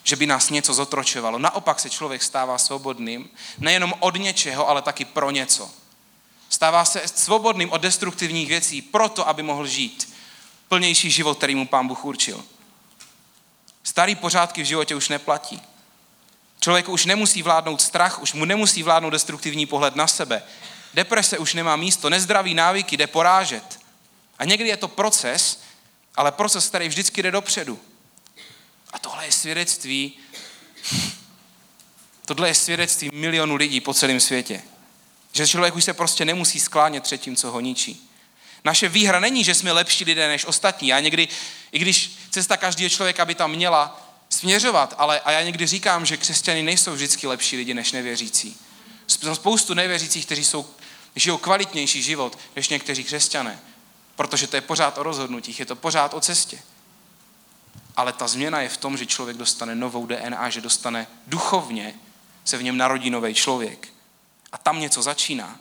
Že 0.04 0.16
by 0.16 0.26
nás 0.26 0.50
něco 0.50 0.74
zotročovalo. 0.74 1.38
Naopak 1.38 1.80
se 1.80 1.90
člověk 1.90 2.22
stává 2.22 2.58
svobodným, 2.58 3.30
nejenom 3.58 3.94
od 4.00 4.16
něčeho, 4.16 4.68
ale 4.68 4.82
taky 4.82 5.04
pro 5.04 5.30
něco. 5.30 5.70
Stává 6.48 6.84
se 6.84 7.02
svobodným 7.08 7.72
od 7.72 7.80
destruktivních 7.80 8.48
věcí 8.48 8.82
proto, 8.82 9.28
aby 9.28 9.42
mohl 9.42 9.66
žít 9.66 10.14
plnější 10.68 11.10
život, 11.10 11.36
který 11.36 11.54
mu 11.54 11.66
pán 11.66 11.88
Bůh 11.88 12.04
určil. 12.04 12.44
Starý 13.86 14.14
pořádky 14.14 14.62
v 14.62 14.66
životě 14.66 14.94
už 14.94 15.08
neplatí. 15.08 15.62
Člověk 16.60 16.88
už 16.88 17.04
nemusí 17.04 17.42
vládnout 17.42 17.82
strach, 17.82 18.22
už 18.22 18.32
mu 18.32 18.44
nemusí 18.44 18.82
vládnout 18.82 19.10
destruktivní 19.10 19.66
pohled 19.66 19.96
na 19.96 20.06
sebe. 20.06 20.42
Deprese 20.94 21.38
už 21.38 21.54
nemá 21.54 21.76
místo, 21.76 22.10
nezdravý 22.10 22.54
návyky 22.54 22.96
jde 22.96 23.06
porážet. 23.06 23.80
A 24.38 24.44
někdy 24.44 24.68
je 24.68 24.76
to 24.76 24.88
proces, 24.88 25.62
ale 26.14 26.32
proces, 26.32 26.68
který 26.68 26.88
vždycky 26.88 27.22
jde 27.22 27.30
dopředu. 27.30 27.80
A 28.92 28.98
tohle 28.98 29.26
je 29.26 29.32
svědectví, 29.32 30.18
tohle 32.24 32.48
je 32.48 32.54
svědectví 32.54 33.10
milionů 33.12 33.56
lidí 33.56 33.80
po 33.80 33.94
celém 33.94 34.20
světě. 34.20 34.62
Že 35.32 35.48
člověk 35.48 35.76
už 35.76 35.84
se 35.84 35.94
prostě 35.94 36.24
nemusí 36.24 36.60
sklánět 36.60 37.02
před 37.02 37.18
tím, 37.18 37.36
co 37.36 37.50
ho 37.50 37.60
ničí. 37.60 38.10
Naše 38.66 38.88
výhra 38.88 39.20
není, 39.20 39.44
že 39.44 39.54
jsme 39.54 39.72
lepší 39.72 40.04
lidé 40.04 40.28
než 40.28 40.44
ostatní. 40.44 40.88
Já 40.88 41.00
někdy, 41.00 41.28
i 41.72 41.78
když 41.78 42.18
cesta 42.30 42.56
každého 42.56 42.90
člověka 42.90 43.24
by 43.24 43.34
tam 43.34 43.50
měla 43.50 44.10
směřovat, 44.28 44.94
ale 44.98 45.20
a 45.20 45.30
já 45.30 45.42
někdy 45.42 45.66
říkám, 45.66 46.06
že 46.06 46.16
křesťany 46.16 46.62
nejsou 46.62 46.92
vždycky 46.92 47.26
lepší 47.26 47.56
lidi 47.56 47.74
než 47.74 47.92
nevěřící. 47.92 48.56
Spoustu 49.32 49.74
nevěřících, 49.74 50.26
kteří 50.26 50.44
jsou, 50.44 50.66
žijou 51.16 51.38
kvalitnější 51.38 52.02
život 52.02 52.38
než 52.56 52.68
někteří 52.68 53.04
křesťané. 53.04 53.58
Protože 54.16 54.46
to 54.46 54.56
je 54.56 54.60
pořád 54.60 54.98
o 54.98 55.02
rozhodnutích, 55.02 55.60
je 55.60 55.66
to 55.66 55.76
pořád 55.76 56.14
o 56.14 56.20
cestě. 56.20 56.58
Ale 57.96 58.12
ta 58.12 58.28
změna 58.28 58.60
je 58.60 58.68
v 58.68 58.76
tom, 58.76 58.96
že 58.96 59.06
člověk 59.06 59.36
dostane 59.36 59.74
novou 59.74 60.06
DNA, 60.06 60.50
že 60.50 60.60
dostane 60.60 61.06
duchovně, 61.26 61.94
se 62.44 62.56
v 62.56 62.62
něm 62.62 62.76
narodí 62.76 63.10
nový 63.10 63.34
člověk. 63.34 63.88
A 64.52 64.58
tam 64.58 64.80
něco 64.80 65.02
začíná. 65.02 65.58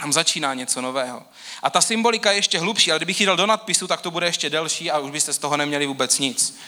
Tam 0.00 0.12
začíná 0.12 0.54
něco 0.54 0.80
nového. 0.80 1.22
A 1.62 1.70
ta 1.70 1.80
symbolika 1.80 2.30
je 2.30 2.38
ještě 2.38 2.58
hlubší, 2.58 2.90
ale 2.90 2.98
kdybych 2.98 3.20
ji 3.20 3.26
dal 3.26 3.36
do 3.36 3.46
nadpisu, 3.46 3.86
tak 3.86 4.00
to 4.00 4.10
bude 4.10 4.26
ještě 4.26 4.50
delší 4.50 4.90
a 4.90 4.98
už 4.98 5.10
byste 5.10 5.32
z 5.32 5.38
toho 5.38 5.56
neměli 5.56 5.86
vůbec 5.86 6.18
nic. 6.18 6.58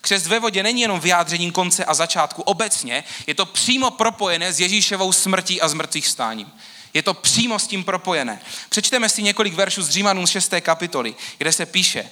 Křest 0.00 0.26
ve 0.26 0.40
vodě 0.40 0.62
není 0.62 0.80
jenom 0.80 1.00
vyjádřením 1.00 1.52
konce 1.52 1.84
a 1.84 1.94
začátku 1.94 2.42
obecně, 2.42 3.04
je 3.26 3.34
to 3.34 3.46
přímo 3.46 3.90
propojené 3.90 4.52
s 4.52 4.60
Ježíšovou 4.60 5.12
smrtí 5.12 5.60
a 5.60 5.68
zmrtvých 5.68 6.08
stáním. 6.08 6.52
Je 6.94 7.02
to 7.02 7.14
přímo 7.14 7.58
s 7.58 7.66
tím 7.66 7.84
propojené. 7.84 8.40
Přečteme 8.68 9.08
si 9.08 9.22
několik 9.22 9.54
veršů 9.54 9.82
z 9.82 9.90
Římanům 9.90 10.26
6. 10.26 10.54
kapitoly, 10.60 11.14
kde 11.38 11.52
se 11.52 11.66
píše, 11.66 12.10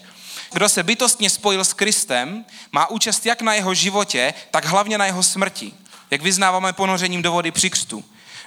kdo 0.53 0.69
se 0.69 0.83
bytostně 0.83 1.31
spojil 1.31 1.65
s 1.65 1.73
Kristem, 1.73 2.45
má 2.73 2.91
účast 2.91 3.27
jak 3.27 3.43
na 3.43 3.55
jeho 3.55 3.75
životě, 3.75 4.35
tak 4.51 4.65
hlavně 4.65 4.99
na 4.99 5.07
jeho 5.07 5.23
smrti, 5.23 5.73
jak 6.11 6.23
vyznáváme 6.23 6.73
ponořením 6.73 7.23
do 7.23 7.33
vody 7.33 7.51
při 7.51 7.71
křtu. 7.71 8.05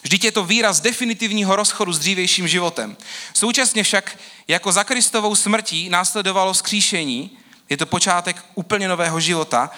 Vždyť 0.08 0.24
je 0.24 0.32
to 0.32 0.44
výraz 0.44 0.80
definitivního 0.80 1.56
rozchodu 1.56 1.94
s 1.94 2.00
dřívějším 2.00 2.48
životem. 2.48 2.98
Současně 3.34 3.84
však 3.84 4.18
jako 4.48 4.72
za 4.72 4.84
Kristovou 4.84 5.36
smrtí 5.36 5.90
následovalo 5.90 6.54
skříšení, 6.54 7.38
je 7.70 7.78
to 7.78 7.86
počátek 7.86 8.46
úplně 8.56 8.88
nového 8.88 9.20
života, 9.20 9.70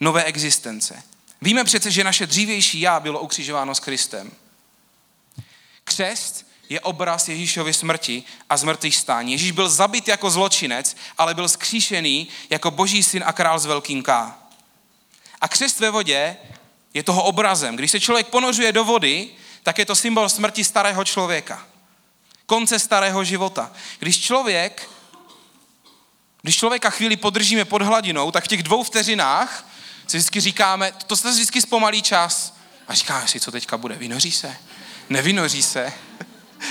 nové 0.00 0.24
existence. 0.24 1.02
Víme 1.42 1.64
přece, 1.64 1.90
že 1.90 2.04
naše 2.04 2.26
dřívější 2.26 2.80
já 2.80 3.00
bylo 3.00 3.20
ukřižováno 3.20 3.74
s 3.74 3.80
Kristem. 3.80 4.30
Křest 5.84 6.46
je 6.68 6.80
obraz 6.80 7.28
Ježíšovy 7.28 7.74
smrti 7.74 8.22
a 8.50 8.56
zmrtvých 8.56 8.96
stání. 8.96 9.32
Ježíš 9.32 9.50
byl 9.50 9.68
zabit 9.68 10.08
jako 10.08 10.30
zločinec, 10.30 10.96
ale 11.18 11.34
byl 11.34 11.48
skříšený 11.48 12.28
jako 12.50 12.70
boží 12.70 13.02
syn 13.02 13.22
a 13.26 13.32
král 13.32 13.58
s 13.58 13.66
velkým 13.66 14.02
K. 14.02 14.34
A 15.40 15.48
křest 15.48 15.80
ve 15.80 15.90
vodě 15.90 16.36
je 16.94 17.02
toho 17.02 17.22
obrazem. 17.22 17.76
Když 17.76 17.90
se 17.90 18.00
člověk 18.00 18.26
ponořuje 18.26 18.72
do 18.72 18.84
vody, 18.84 19.30
tak 19.64 19.78
je 19.78 19.86
to 19.86 19.96
symbol 19.96 20.28
smrti 20.28 20.64
starého 20.64 21.04
člověka. 21.04 21.66
Konce 22.46 22.78
starého 22.78 23.24
života. 23.24 23.72
Když 23.98 24.20
člověk, 24.20 24.90
když 26.42 26.56
člověka 26.56 26.90
chvíli 26.90 27.16
podržíme 27.16 27.64
pod 27.64 27.82
hladinou, 27.82 28.30
tak 28.30 28.44
v 28.44 28.48
těch 28.48 28.62
dvou 28.62 28.82
vteřinách 28.82 29.66
si 30.06 30.16
vždycky 30.16 30.40
říkáme, 30.40 30.92
to 31.06 31.16
se 31.16 31.30
vždycky 31.30 31.60
zpomalí 31.60 32.02
čas. 32.02 32.54
A 32.88 32.94
říkáme 32.94 33.28
si, 33.28 33.40
co 33.40 33.52
teďka 33.52 33.78
bude, 33.78 33.94
vynoří 33.94 34.32
se? 34.32 34.56
Nevynoří 35.08 35.62
se. 35.62 35.92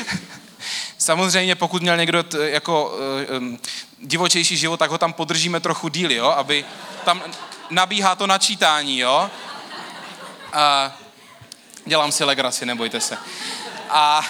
Samozřejmě, 0.97 1.55
pokud 1.55 1.81
měl 1.81 1.97
někdo 1.97 2.23
t, 2.23 2.49
jako 2.49 2.97
um, 3.37 3.59
divočejší 3.99 4.57
život, 4.57 4.77
tak 4.77 4.91
ho 4.91 4.97
tam 4.97 5.13
podržíme 5.13 5.59
trochu 5.59 5.87
díl, 5.87 6.11
jo, 6.11 6.25
aby 6.25 6.65
tam 7.05 7.23
nabíhá 7.69 8.15
to 8.15 8.27
načítání, 8.27 8.99
jo. 8.99 9.29
A 10.53 10.93
dělám 11.85 12.11
si 12.11 12.23
legraci, 12.23 12.65
nebojte 12.65 13.01
se. 13.01 13.17
A 13.89 14.27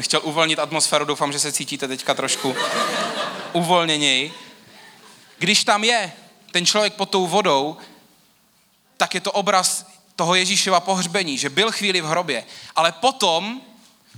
chtěl 0.00 0.20
uvolnit 0.24 0.58
atmosféru, 0.58 1.04
doufám, 1.04 1.32
že 1.32 1.38
se 1.38 1.52
cítíte 1.52 1.88
teďka 1.88 2.14
trošku 2.14 2.56
uvolněněji. 3.52 4.34
Když 5.38 5.64
tam 5.64 5.84
je 5.84 6.12
ten 6.50 6.66
člověk 6.66 6.94
pod 6.94 7.10
tou 7.10 7.26
vodou, 7.26 7.76
tak 8.96 9.14
je 9.14 9.20
to 9.20 9.32
obraz 9.32 9.86
toho 10.16 10.34
Ježíšova 10.34 10.80
pohřbení, 10.80 11.38
že 11.38 11.50
byl 11.50 11.72
chvíli 11.72 12.00
v 12.00 12.06
hrobě, 12.06 12.44
ale 12.76 12.92
potom, 12.92 13.60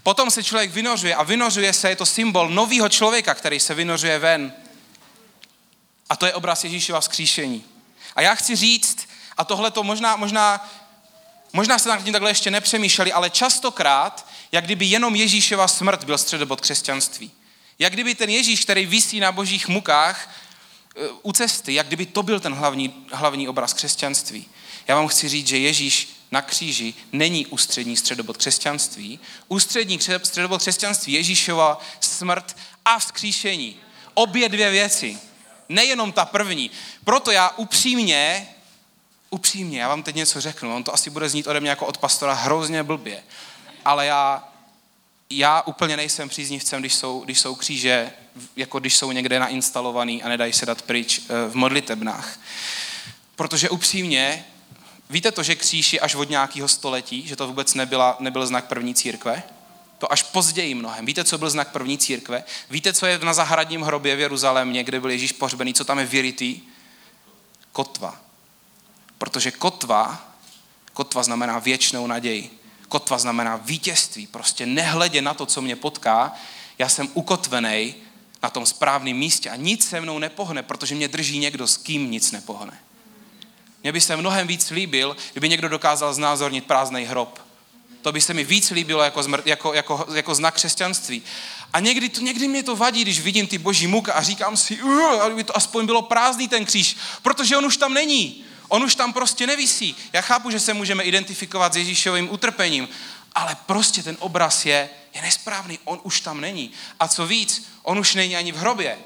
potom 0.03 0.31
se 0.31 0.43
člověk 0.43 0.71
vynořuje 0.71 1.15
a 1.15 1.23
vynořuje 1.23 1.73
se, 1.73 1.89
je 1.89 1.97
to 1.97 2.07
symbol 2.07 2.49
nového 2.49 2.89
člověka, 2.89 3.35
který 3.35 3.61
se 3.61 3.75
vynořuje 3.75 4.19
ven. 4.19 4.53
A 6.11 6.17
to 6.17 6.27
je 6.27 6.35
obraz 6.35 6.65
Ježíšova 6.65 7.01
vzkříšení. 7.01 7.65
A 8.17 8.23
já 8.23 8.35
chci 8.35 8.57
říct, 8.57 9.09
a 9.37 9.45
tohle 9.45 9.71
to 9.71 9.83
možná, 9.83 10.17
možná, 10.17 10.69
možná 11.53 11.79
se 11.79 11.89
nad 11.89 12.05
tím 12.05 12.13
takhle 12.13 12.31
ještě 12.31 12.51
nepřemýšleli, 12.51 13.13
ale 13.13 13.31
častokrát, 13.31 14.27
jak 14.53 14.65
kdyby 14.65 14.87
jenom 14.87 15.17
Ježíšova 15.17 15.69
smrt 15.69 16.05
byl 16.05 16.19
středobod 16.19 16.61
křesťanství. 16.61 17.31
Jak 17.79 17.93
kdyby 17.93 18.15
ten 18.15 18.31
Ježíš, 18.31 18.61
který 18.61 18.87
visí 18.87 19.21
na 19.21 19.33
božích 19.33 19.69
mukách 19.69 20.35
e, 20.97 21.09
u 21.23 21.33
cesty, 21.33 21.75
jak 21.75 21.87
kdyby 21.87 22.07
to 22.07 22.23
byl 22.23 22.41
ten 22.41 22.55
hlavní, 22.55 23.07
hlavní 23.13 23.49
obraz 23.49 23.73
křesťanství. 23.73 24.47
Já 24.89 24.95
vám 24.95 25.09
chci 25.09 25.29
říct, 25.29 25.47
že 25.47 25.59
Ježíš 25.59 26.09
na 26.31 26.43
kříži 26.43 26.95
není 27.13 27.47
ústřední 27.47 27.97
středobod 27.97 28.37
křesťanství. 28.37 29.21
Ústřední 29.49 29.99
středobod 30.23 30.61
křesťanství 30.61 31.13
Ježíšova 31.13 31.81
smrt 32.01 32.57
a 32.85 32.99
vzkříšení. 32.99 33.77
Obě 34.15 34.49
dvě 34.49 34.71
věci. 34.71 35.19
Nejenom 35.69 36.13
ta 36.13 36.25
první. 36.25 36.71
Proto 37.05 37.31
já 37.31 37.49
upřímně, 37.57 38.49
upřímně, 39.31 39.81
já 39.81 39.89
vám 39.89 40.03
teď 40.03 40.17
něco 40.17 40.41
řeknu, 40.41 40.77
on 40.77 40.85
to 40.85 40.95
asi 40.95 41.11
bude 41.11 41.29
znít 41.29 41.47
ode 41.47 41.61
mě 41.61 41.71
jako 41.71 41.87
od 41.87 41.99
pastora 41.99 42.35
hrozně 42.35 42.83
blbě, 42.83 43.23
ale 43.85 44.07
já, 44.07 44.49
já 45.31 45.63
úplně 45.63 45.97
nejsem 45.97 46.29
příznivcem, 46.29 46.81
když 46.81 46.95
jsou, 46.95 47.21
když 47.21 47.41
jsou 47.41 47.55
kříže, 47.55 48.13
jako 48.57 48.79
když 48.79 48.97
jsou 48.97 49.13
někde 49.13 49.39
nainstalovaný 49.41 50.23
a 50.23 50.29
nedají 50.29 50.53
se 50.53 50.67
dát 50.67 50.83
pryč 50.83 51.19
eh, 51.19 51.51
v 51.51 51.55
modlitebnách. 51.55 52.39
Protože 53.37 53.71
upřímně, 53.71 54.45
Víte 55.11 55.33
to, 55.33 55.43
že 55.43 55.55
kříž 55.55 55.93
je 55.93 56.01
až 56.01 56.15
od 56.15 56.31
nějakého 56.31 56.69
století, 56.69 57.27
že 57.27 57.37
to 57.37 57.47
vůbec 57.47 57.75
nebyla, 57.75 58.17
nebyl 58.21 58.47
znak 58.47 58.65
první 58.65 58.95
církve? 58.95 59.43
To 59.99 60.13
až 60.13 60.23
později 60.23 60.75
mnohem. 60.75 61.07
Víte, 61.07 61.25
co 61.25 61.39
byl 61.39 61.51
znak 61.51 61.73
první 61.73 61.99
církve? 61.99 62.45
Víte, 62.71 62.93
co 62.93 63.07
je 63.07 63.19
na 63.19 63.35
zahradním 63.35 63.83
hrobě 63.83 64.17
v 64.17 64.21
Jeruzalémě, 64.21 64.85
kde 64.85 65.01
byl 65.01 65.11
Ježíš 65.11 65.33
pohřbený, 65.33 65.75
co 65.75 65.85
tam 65.85 65.99
je 65.99 66.07
vyrytý? 66.07 66.61
Kotva. 67.73 68.21
Protože 69.19 69.51
kotva, 69.51 70.33
kotva 70.93 71.23
znamená 71.23 71.59
věčnou 71.59 72.07
naději. 72.07 72.59
Kotva 72.89 73.19
znamená 73.19 73.57
vítězství. 73.57 74.27
Prostě 74.27 74.67
nehledě 74.67 75.23
na 75.23 75.35
to, 75.35 75.47
co 75.47 75.63
mě 75.63 75.77
potká, 75.77 76.35
já 76.79 76.89
jsem 76.89 77.09
ukotvený 77.15 77.95
na 78.43 78.51
tom 78.51 78.67
správném 78.67 79.17
místě 79.17 79.51
a 79.51 79.57
nic 79.57 79.89
se 79.89 80.01
mnou 80.01 80.19
nepohne, 80.19 80.63
protože 80.63 80.95
mě 80.95 81.09
drží 81.09 81.39
někdo, 81.39 81.67
s 81.67 81.77
kým 81.77 82.11
nic 82.11 82.33
nepohne. 82.33 82.79
Mně 83.83 83.93
by 83.93 84.01
se 84.01 84.17
mnohem 84.17 84.47
víc 84.47 84.71
líbil, 84.71 85.17
kdyby 85.33 85.49
někdo 85.49 85.69
dokázal 85.69 86.15
znázornit 86.15 86.67
prázdný 86.67 87.05
hrob. 87.05 87.41
To 88.03 88.13
by 88.13 88.21
se 88.21 88.35
mi 88.35 88.45
víc 88.45 88.71
líbilo 88.71 89.03
jako, 89.03 89.23
zmrt, 89.23 89.47
jako, 89.47 89.75
jako, 89.75 90.07
jako 90.15 90.35
znak 90.35 90.55
křesťanství. 90.55 91.23
A 91.73 91.81
někdy, 91.81 92.09
to, 92.09 92.21
někdy 92.21 92.49
mě 92.49 92.63
to 92.63 92.77
vadí, 92.77 93.03
když 93.03 93.21
vidím 93.21 93.47
ty 93.47 93.59
boží 93.59 93.87
muka 93.87 94.13
a 94.13 94.23
říkám 94.23 94.57
si, 94.57 94.81
aby 95.23 95.45
to 95.45 95.57
aspoň 95.57 95.87
bylo 95.87 96.03
prázdný 96.03 96.49
ten 96.49 96.65
kříž, 96.65 96.97
protože 97.23 97.57
on 97.57 97.67
už 97.67 97.77
tam 97.77 97.95
není. 97.95 98.45
On 98.69 98.85
už 98.85 98.95
tam 98.95 99.13
prostě 99.13 99.47
nevisí. 99.47 99.97
Já 100.13 100.21
chápu, 100.21 100.51
že 100.51 100.61
se 100.61 100.75
můžeme 100.75 101.05
identifikovat 101.05 101.73
s 101.73 101.77
Ježíšovým 101.77 102.33
utrpením, 102.33 102.89
ale 103.35 103.57
prostě 103.67 104.03
ten 104.03 104.17
obraz 104.21 104.67
je, 104.67 104.91
je 105.15 105.23
nesprávný. 105.23 105.79
On 105.85 106.01
už 106.03 106.21
tam 106.21 106.41
není. 106.41 106.71
A 107.01 107.09
co 107.09 107.27
víc, 107.27 107.71
on 107.83 107.99
už 107.99 108.15
není 108.15 108.37
ani 108.37 108.53
v 108.53 108.57
hrobě. 108.57 108.99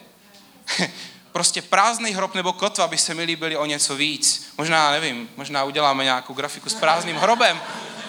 prostě 1.33 1.62
prázdný 1.62 2.11
hrob 2.11 2.35
nebo 2.35 2.52
kotva 2.52 2.87
by 2.87 2.99
se 2.99 3.14
mi 3.14 3.23
líbili 3.23 3.57
o 3.57 3.66
něco 3.66 3.97
víc. 3.97 4.52
Možná, 4.59 4.90
nevím, 4.90 5.31
možná 5.37 5.64
uděláme 5.64 6.04
nějakou 6.04 6.35
grafiku 6.35 6.69
s 6.69 6.75
prázdným 6.75 7.16
hrobem, 7.16 7.61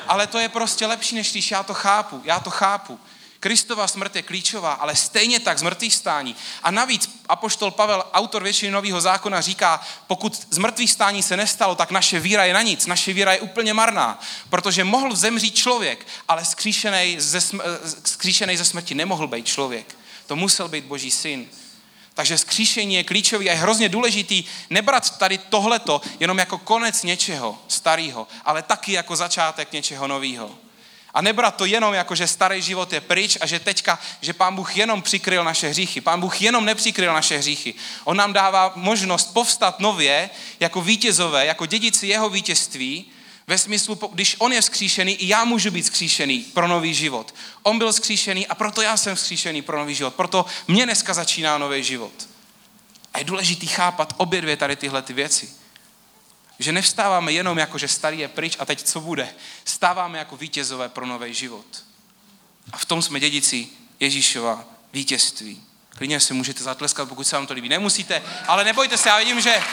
ale 0.08 0.28
to 0.28 0.40
je 0.40 0.50
prostě 0.50 0.86
lepší, 0.86 1.16
než 1.16 1.32
když 1.32 1.52
já 1.52 1.64
to 1.64 1.74
chápu. 1.74 2.22
Já 2.24 2.40
to 2.40 2.50
chápu. 2.50 3.00
Kristova 3.44 3.88
smrt 3.88 4.16
je 4.16 4.22
klíčová, 4.22 4.74
ale 4.74 4.96
stejně 4.96 5.40
tak 5.40 5.60
zmrtvých 5.60 5.96
stání. 5.96 6.36
A 6.64 6.72
navíc 6.72 7.10
apoštol 7.30 7.72
Pavel, 7.72 8.04
autor 8.14 8.44
většiny 8.44 8.72
nového 8.72 9.02
zákona, 9.02 9.42
říká, 9.42 9.82
pokud 10.08 10.48
zmrtvých 10.50 10.92
stání 10.92 11.24
se 11.24 11.38
nestalo, 11.38 11.76
tak 11.76 11.92
naše 11.92 12.20
víra 12.20 12.46
je 12.46 12.54
na 12.54 12.62
nic, 12.62 12.86
naše 12.86 13.14
víra 13.14 13.34
je 13.34 13.40
úplně 13.40 13.74
marná, 13.74 14.20
protože 14.50 14.84
mohl 14.84 15.16
zemřít 15.16 15.56
člověk, 15.56 16.08
ale 16.28 16.46
skříšený 16.46 17.16
ze, 17.20 17.42
skříšený 18.06 18.58
ze 18.58 18.66
smrti 18.66 18.96
nemohl 18.96 19.28
být 19.28 19.48
člověk. 19.48 19.96
To 20.28 20.36
musel 20.36 20.68
být 20.68 20.86
boží 20.86 21.12
syn. 21.12 21.48
Takže 22.14 22.38
skříšení 22.38 22.96
je 22.96 23.04
klíčový 23.04 23.50
a 23.50 23.54
je 23.54 23.60
hrozně 23.60 23.90
důležitý 23.90 24.44
nebrat 24.70 25.18
tady 25.18 25.38
tohleto 25.38 26.02
jenom 26.20 26.38
jako 26.38 26.58
konec 26.58 27.04
něčeho 27.04 27.60
starého, 27.68 28.28
ale 28.46 28.62
taky 28.62 28.92
jako 28.92 29.16
začátek 29.16 29.72
něčeho 29.72 30.08
nového. 30.08 30.52
A 31.13 31.22
nebrat 31.22 31.55
to 31.55 31.65
jenom 31.65 31.93
jako, 31.93 32.15
že 32.15 32.27
starý 32.27 32.62
život 32.62 32.93
je 32.93 33.01
pryč 33.01 33.38
a 33.41 33.46
že 33.46 33.60
teďka, 33.60 34.00
že 34.22 34.34
pán 34.34 34.55
Bůh 34.55 34.77
jenom 34.77 35.01
přikryl 35.01 35.43
naše 35.43 35.70
hříchy. 35.70 36.01
Pán 36.01 36.20
Bůh 36.22 36.41
jenom 36.41 36.65
nepřikryl 36.65 37.13
naše 37.13 37.38
hříchy. 37.38 37.74
On 38.03 38.17
nám 38.17 38.34
dává 38.34 38.74
možnost 38.75 39.34
povstat 39.34 39.79
nově 39.79 40.29
jako 40.60 40.82
vítězové, 40.82 41.46
jako 41.46 41.65
dědici 41.65 42.08
jeho 42.08 42.29
vítězství 42.29 43.05
ve 43.48 43.58
smyslu, 43.58 44.00
když 44.13 44.36
on 44.39 44.53
je 44.53 44.62
vzkříšený, 44.62 45.13
i 45.13 45.27
já 45.27 45.46
můžu 45.46 45.72
být 45.72 45.82
vzkříšený 45.82 46.39
pro 46.39 46.67
nový 46.67 46.93
život. 46.93 47.36
On 47.63 47.77
byl 47.77 47.91
vzkříšený 47.91 48.48
a 48.48 48.55
proto 48.55 48.82
já 48.82 48.98
jsem 48.98 49.15
vzkříšený 49.15 49.62
pro 49.62 49.77
nový 49.77 49.96
život. 49.96 50.15
Proto 50.15 50.46
mě 50.67 50.86
dneska 50.86 51.13
začíná 51.13 51.58
nový 51.58 51.84
život. 51.84 52.13
A 53.13 53.20
je 53.20 53.24
důležitý 53.24 53.67
chápat 53.67 54.13
obě 54.17 54.41
dvě 54.41 54.58
tady 54.58 54.75
tyhle 54.75 55.01
ty 55.01 55.13
věci. 55.13 55.62
Že 56.60 56.72
nevstáváme 56.72 57.32
jenom 57.32 57.58
jako, 57.58 57.78
že 57.78 57.88
starý 57.88 58.20
je 58.20 58.28
pryč 58.28 58.56
a 58.60 58.66
teď 58.66 58.84
co 58.84 59.02
bude. 59.02 59.30
Stáváme 59.66 60.18
jako 60.18 60.38
vítězové 60.38 60.90
pro 60.90 61.06
nový 61.06 61.34
život. 61.34 61.66
A 62.74 62.78
v 62.78 62.86
tom 62.86 63.02
jsme 63.02 63.20
dědici 63.20 63.68
Ježíšova 64.00 64.64
vítězství. 64.94 65.64
Klidně 65.90 66.20
si 66.20 66.34
můžete 66.34 66.64
zatleskat, 66.64 67.10
pokud 67.10 67.28
se 67.28 67.36
vám 67.36 67.48
to 67.48 67.54
líbí. 67.54 67.70
Nemusíte, 67.70 68.22
ale 68.48 68.64
nebojte 68.64 68.98
se, 68.98 69.10
já 69.10 69.18
vidím, 69.18 69.42
že 69.42 69.64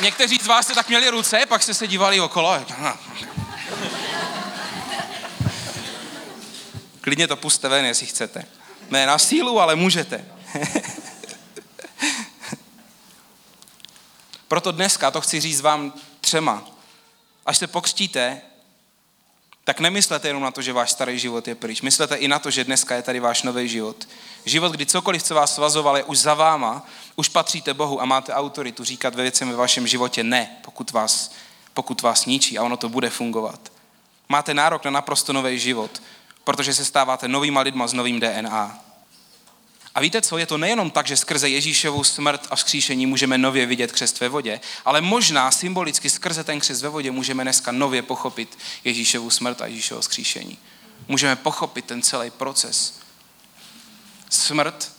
někteří 0.00 0.38
z 0.42 0.46
vás 0.46 0.64
jste 0.64 0.74
tak 0.74 0.88
měli 0.88 1.10
ruce, 1.10 1.46
pak 1.46 1.62
jste 1.62 1.74
se 1.74 1.86
dívali 1.86 2.20
okolo. 2.20 2.66
Klidně 7.00 7.28
to 7.28 7.36
puste 7.36 7.68
ven, 7.68 7.84
jestli 7.84 8.06
chcete. 8.06 8.44
Ne 8.90 9.06
na 9.06 9.18
sílu, 9.18 9.60
ale 9.60 9.76
můžete. 9.76 10.24
Proto 14.50 14.72
dneska 14.72 15.10
to 15.10 15.20
chci 15.20 15.40
říct 15.40 15.60
vám 15.60 15.92
třema. 16.20 16.62
Až 17.46 17.58
se 17.58 17.66
pokřtíte, 17.66 18.40
tak 19.64 19.80
nemyslete 19.80 20.28
jenom 20.28 20.42
na 20.42 20.50
to, 20.50 20.62
že 20.62 20.72
váš 20.72 20.90
starý 20.90 21.18
život 21.18 21.48
je 21.48 21.54
pryč. 21.54 21.82
Myslete 21.82 22.16
i 22.16 22.28
na 22.28 22.38
to, 22.38 22.50
že 22.50 22.64
dneska 22.64 22.94
je 22.94 23.02
tady 23.02 23.20
váš 23.20 23.42
nový 23.42 23.68
život. 23.68 24.08
Život, 24.44 24.72
kdy 24.72 24.86
cokoliv, 24.86 25.22
co 25.22 25.34
vás 25.34 25.54
svazoval, 25.54 25.96
je 25.96 26.04
už 26.04 26.18
za 26.18 26.34
váma, 26.34 26.86
už 27.16 27.28
patříte 27.28 27.74
Bohu 27.74 28.02
a 28.02 28.04
máte 28.04 28.34
autoritu 28.34 28.84
říkat 28.84 29.14
ve 29.14 29.22
věcem 29.22 29.50
ve 29.50 29.56
vašem 29.56 29.86
životě 29.86 30.24
ne, 30.24 30.56
pokud 30.62 30.90
vás, 30.90 31.32
pokud 31.74 32.02
vás 32.02 32.26
ničí 32.26 32.58
a 32.58 32.62
ono 32.62 32.76
to 32.76 32.88
bude 32.88 33.10
fungovat. 33.10 33.72
Máte 34.28 34.54
nárok 34.54 34.84
na 34.84 34.90
naprosto 34.90 35.32
nový 35.32 35.58
život, 35.58 36.02
protože 36.44 36.74
se 36.74 36.84
stáváte 36.84 37.28
novýma 37.28 37.60
lidma 37.60 37.86
s 37.86 37.92
novým 37.92 38.20
DNA. 38.20 38.89
A 39.94 40.00
víte 40.00 40.22
co, 40.22 40.38
je 40.38 40.46
to 40.46 40.58
nejenom 40.58 40.90
tak, 40.90 41.06
že 41.06 41.16
skrze 41.16 41.48
Ježíšovu 41.48 42.04
smrt 42.04 42.46
a 42.50 42.56
vzkříšení 42.56 43.06
můžeme 43.06 43.38
nově 43.38 43.66
vidět 43.66 43.92
křest 43.92 44.20
ve 44.20 44.28
vodě, 44.28 44.60
ale 44.84 45.00
možná 45.00 45.50
symbolicky 45.50 46.10
skrze 46.10 46.44
ten 46.44 46.60
křest 46.60 46.82
ve 46.82 46.88
vodě 46.88 47.10
můžeme 47.10 47.42
dneska 47.42 47.72
nově 47.72 48.02
pochopit 48.02 48.58
Ježíšovu 48.84 49.30
smrt 49.30 49.60
a 49.60 49.66
Ježíšovo 49.66 50.00
vzkříšení. 50.00 50.58
Můžeme 51.08 51.36
pochopit 51.36 51.84
ten 51.84 52.02
celý 52.02 52.30
proces. 52.30 53.00
Smrt, 54.30 54.92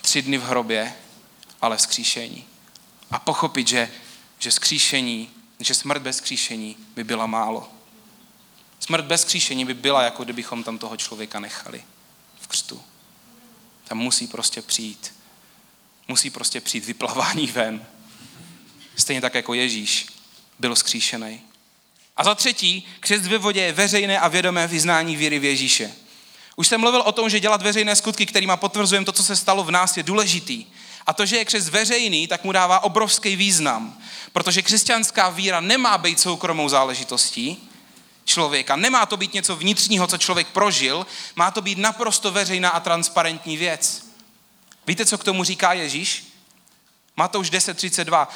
tři 0.00 0.22
dny 0.22 0.38
v 0.38 0.44
hrobě, 0.44 0.94
ale 1.62 1.76
vzkříšení. 1.76 2.44
A 3.10 3.18
pochopit, 3.18 3.68
že, 3.68 3.90
že 4.38 4.52
skříšení, 4.52 5.30
že 5.60 5.74
smrt 5.74 6.02
bez 6.02 6.16
skříšení 6.16 6.76
by 6.94 7.04
byla 7.04 7.26
málo. 7.26 7.68
Smrt 8.80 9.04
bez 9.04 9.22
skříšení 9.22 9.64
by 9.64 9.74
byla, 9.74 10.02
jako 10.02 10.24
kdybychom 10.24 10.64
tam 10.64 10.78
toho 10.78 10.96
člověka 10.96 11.40
nechali 11.40 11.82
v 12.40 12.48
křtu. 12.48 12.82
Tam 13.90 13.98
musí 13.98 14.26
prostě 14.26 14.62
přijít. 14.62 15.14
Musí 16.08 16.30
prostě 16.30 16.60
přijít 16.60 16.84
vyplavání 16.84 17.46
ven. 17.46 17.86
Stejně 18.96 19.20
tak 19.20 19.34
jako 19.34 19.54
Ježíš 19.54 20.06
byl 20.58 20.76
skříšený. 20.76 21.40
A 22.16 22.24
za 22.24 22.34
třetí, 22.34 22.88
křest 23.00 23.24
ve 23.24 23.38
vodě 23.38 23.60
je 23.60 23.72
veřejné 23.72 24.20
a 24.20 24.28
vědomé 24.28 24.66
vyznání 24.66 25.16
víry 25.16 25.38
v 25.38 25.44
Ježíše. 25.44 25.92
Už 26.56 26.68
jsem 26.68 26.80
mluvil 26.80 27.00
o 27.00 27.12
tom, 27.12 27.30
že 27.30 27.40
dělat 27.40 27.62
veřejné 27.62 27.96
skutky, 27.96 28.26
kterými 28.26 28.52
potvrzujeme 28.56 29.06
to, 29.06 29.12
co 29.12 29.24
se 29.24 29.36
stalo 29.36 29.64
v 29.64 29.70
nás, 29.70 29.96
je 29.96 30.02
důležitý. 30.02 30.66
A 31.06 31.12
to, 31.12 31.26
že 31.26 31.36
je 31.36 31.44
křest 31.44 31.68
veřejný, 31.68 32.26
tak 32.26 32.44
mu 32.44 32.52
dává 32.52 32.80
obrovský 32.80 33.36
význam. 33.36 33.98
Protože 34.32 34.62
křesťanská 34.62 35.28
víra 35.28 35.60
nemá 35.60 35.98
být 35.98 36.20
soukromou 36.20 36.68
záležitostí, 36.68 37.69
člověka. 38.30 38.76
Nemá 38.76 39.06
to 39.06 39.16
být 39.16 39.34
něco 39.34 39.56
vnitřního, 39.56 40.06
co 40.06 40.18
člověk 40.18 40.48
prožil, 40.48 41.06
má 41.36 41.50
to 41.50 41.62
být 41.62 41.78
naprosto 41.78 42.30
veřejná 42.30 42.70
a 42.70 42.80
transparentní 42.80 43.56
věc. 43.56 44.06
Víte, 44.86 45.06
co 45.06 45.18
k 45.18 45.24
tomu 45.24 45.44
říká 45.44 45.72
Ježíš? 45.72 46.32
Matouš 47.16 47.50
10.32. 47.50 48.26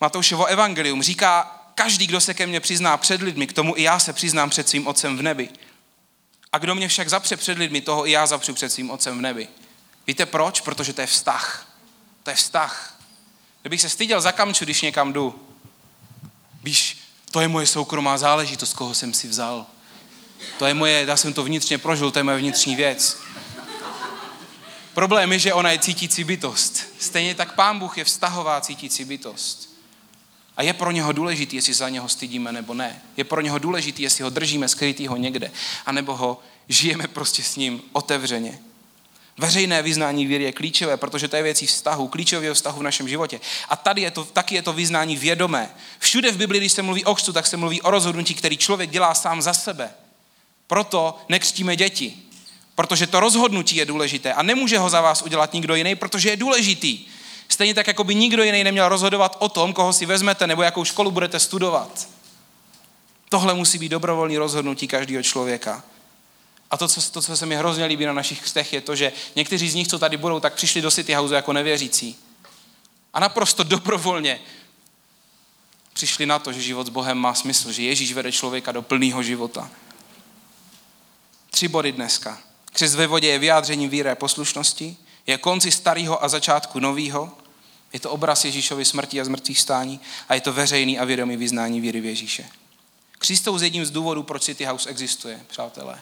Matoušovo 0.00 0.46
evangelium 0.46 1.02
říká, 1.02 1.60
každý, 1.74 2.06
kdo 2.06 2.20
se 2.20 2.34
ke 2.34 2.46
mně 2.46 2.60
přizná 2.60 2.96
před 2.96 3.22
lidmi, 3.22 3.46
k 3.46 3.52
tomu 3.52 3.76
i 3.76 3.82
já 3.82 3.98
se 3.98 4.12
přiznám 4.12 4.50
před 4.50 4.68
svým 4.68 4.86
otcem 4.86 5.16
v 5.16 5.22
nebi. 5.22 5.48
A 6.52 6.58
kdo 6.58 6.74
mě 6.74 6.88
však 6.88 7.08
zapře 7.08 7.36
před 7.36 7.58
lidmi, 7.58 7.80
toho 7.80 8.06
i 8.06 8.10
já 8.10 8.26
zapřu 8.26 8.54
před 8.54 8.72
svým 8.72 8.90
otcem 8.90 9.18
v 9.18 9.20
nebi. 9.20 9.48
Víte 10.06 10.26
proč? 10.26 10.60
Protože 10.60 10.92
to 10.92 11.00
je 11.00 11.06
vztah. 11.06 11.68
To 12.22 12.30
je 12.30 12.36
vztah. 12.36 13.00
Kdybych 13.60 13.80
se 13.80 13.88
styděl 13.88 14.20
za 14.20 14.32
kamču, 14.32 14.64
když 14.64 14.82
někam 14.82 15.12
jdu. 15.12 15.48
Víš, 16.62 16.97
to 17.30 17.40
je 17.40 17.48
moje 17.48 17.66
soukromá 17.66 18.18
záležitost, 18.18 18.74
koho 18.74 18.94
jsem 18.94 19.14
si 19.14 19.28
vzal. 19.28 19.66
To 20.58 20.66
je 20.66 20.74
moje, 20.74 21.04
já 21.08 21.16
jsem 21.16 21.32
to 21.32 21.44
vnitřně 21.44 21.78
prožil, 21.78 22.10
to 22.10 22.18
je 22.18 22.22
moje 22.22 22.38
vnitřní 22.38 22.76
věc. 22.76 23.18
Problém 24.94 25.32
je, 25.32 25.38
že 25.38 25.52
ona 25.52 25.70
je 25.70 25.78
cítící 25.78 26.24
bytost. 26.24 26.82
Stejně 26.98 27.34
tak 27.34 27.54
pán 27.54 27.78
Bůh 27.78 27.98
je 27.98 28.04
vztahová 28.04 28.60
cítící 28.60 29.04
bytost. 29.04 29.68
A 30.56 30.62
je 30.62 30.72
pro 30.72 30.90
něho 30.90 31.12
důležitý, 31.12 31.56
jestli 31.56 31.74
za 31.74 31.88
něho 31.88 32.08
stydíme 32.08 32.52
nebo 32.52 32.74
ne. 32.74 33.02
Je 33.16 33.24
pro 33.24 33.40
něho 33.40 33.58
důležitý, 33.58 34.02
jestli 34.02 34.24
ho 34.24 34.30
držíme 34.30 34.68
skrytýho 34.68 35.16
někde, 35.16 35.50
anebo 35.86 36.16
ho 36.16 36.40
žijeme 36.68 37.06
prostě 37.08 37.42
s 37.42 37.56
ním 37.56 37.82
otevřeně. 37.92 38.58
Veřejné 39.38 39.82
vyznání 39.82 40.26
víry 40.26 40.44
je 40.44 40.52
klíčové, 40.52 40.96
protože 40.96 41.28
to 41.28 41.36
je 41.36 41.42
věcí 41.42 41.66
vztahu, 41.66 42.08
klíčového 42.08 42.54
vztahu 42.54 42.80
v 42.80 42.82
našem 42.82 43.08
životě. 43.08 43.40
A 43.68 43.76
tady 43.76 44.02
je 44.02 44.10
to, 44.10 44.24
taky 44.24 44.54
je 44.54 44.62
to 44.62 44.72
vyznání 44.72 45.16
vědomé. 45.16 45.70
Všude 45.98 46.32
v 46.32 46.36
Biblii, 46.36 46.60
když 46.60 46.72
se 46.72 46.82
mluví 46.82 47.04
o 47.04 47.14
křtu, 47.14 47.32
tak 47.32 47.46
se 47.46 47.56
mluví 47.56 47.82
o 47.82 47.90
rozhodnutí, 47.90 48.34
který 48.34 48.56
člověk 48.56 48.90
dělá 48.90 49.14
sám 49.14 49.42
za 49.42 49.54
sebe. 49.54 49.90
Proto 50.66 51.18
nekřtíme 51.28 51.76
děti, 51.76 52.16
protože 52.74 53.06
to 53.06 53.20
rozhodnutí 53.20 53.76
je 53.76 53.84
důležité 53.84 54.32
a 54.32 54.42
nemůže 54.42 54.78
ho 54.78 54.90
za 54.90 55.00
vás 55.00 55.22
udělat 55.22 55.52
nikdo 55.52 55.74
jiný, 55.74 55.94
protože 55.94 56.30
je 56.30 56.36
důležitý. 56.36 57.06
Stejně 57.48 57.74
tak, 57.74 57.86
jako 57.86 58.04
by 58.04 58.14
nikdo 58.14 58.42
jiný 58.42 58.64
neměl 58.64 58.88
rozhodovat 58.88 59.36
o 59.38 59.48
tom, 59.48 59.72
koho 59.72 59.92
si 59.92 60.06
vezmete 60.06 60.46
nebo 60.46 60.62
jakou 60.62 60.84
školu 60.84 61.10
budete 61.10 61.40
studovat. 61.40 62.08
Tohle 63.28 63.54
musí 63.54 63.78
být 63.78 63.88
dobrovolný 63.88 64.38
rozhodnutí 64.38 64.88
každého 64.88 65.22
člověka. 65.22 65.84
A 66.70 66.76
to 66.76 66.88
co, 66.88 67.10
to, 67.10 67.22
co 67.22 67.36
se 67.36 67.46
mi 67.46 67.56
hrozně 67.56 67.84
líbí 67.84 68.06
na 68.06 68.12
našich 68.12 68.42
křtech, 68.42 68.72
je 68.72 68.80
to, 68.80 68.96
že 68.96 69.12
někteří 69.36 69.70
z 69.70 69.74
nich, 69.74 69.88
co 69.88 69.98
tady 69.98 70.16
budou, 70.16 70.40
tak 70.40 70.54
přišli 70.54 70.80
do 70.80 70.90
City 70.90 71.12
House 71.12 71.34
jako 71.34 71.52
nevěřící. 71.52 72.16
A 73.14 73.20
naprosto 73.20 73.62
dobrovolně 73.62 74.40
přišli 75.92 76.26
na 76.26 76.38
to, 76.38 76.52
že 76.52 76.62
život 76.62 76.86
s 76.86 76.90
Bohem 76.90 77.18
má 77.18 77.34
smysl, 77.34 77.72
že 77.72 77.82
Ježíš 77.82 78.12
vede 78.12 78.32
člověka 78.32 78.72
do 78.72 78.82
plného 78.82 79.22
života. 79.22 79.70
Tři 81.50 81.68
body 81.68 81.92
dneska. 81.92 82.38
Křes 82.72 82.94
ve 82.94 83.06
vodě 83.06 83.28
je 83.28 83.38
vyjádřením 83.38 83.90
víry 83.90 84.10
a 84.10 84.14
poslušnosti, 84.14 84.96
je 85.26 85.38
konci 85.38 85.70
starého 85.70 86.24
a 86.24 86.28
začátku 86.28 86.80
nového, 86.80 87.38
je 87.92 88.00
to 88.00 88.10
obraz 88.10 88.44
Ježíšovy 88.44 88.84
smrti 88.84 89.20
a 89.20 89.24
zmrtvých 89.24 89.60
stání 89.60 90.00
a 90.28 90.34
je 90.34 90.40
to 90.40 90.52
veřejný 90.52 90.98
a 90.98 91.04
vědomý 91.04 91.36
vyznání 91.36 91.80
víry 91.80 92.00
v 92.00 92.04
Ježíše. 92.04 92.48
Křistou 93.18 93.58
z 93.58 93.62
jedním 93.62 93.86
z 93.86 93.90
důvodů, 93.90 94.22
proč 94.22 94.42
City 94.42 94.64
House 94.64 94.90
existuje, 94.90 95.40
přátelé. 95.46 96.00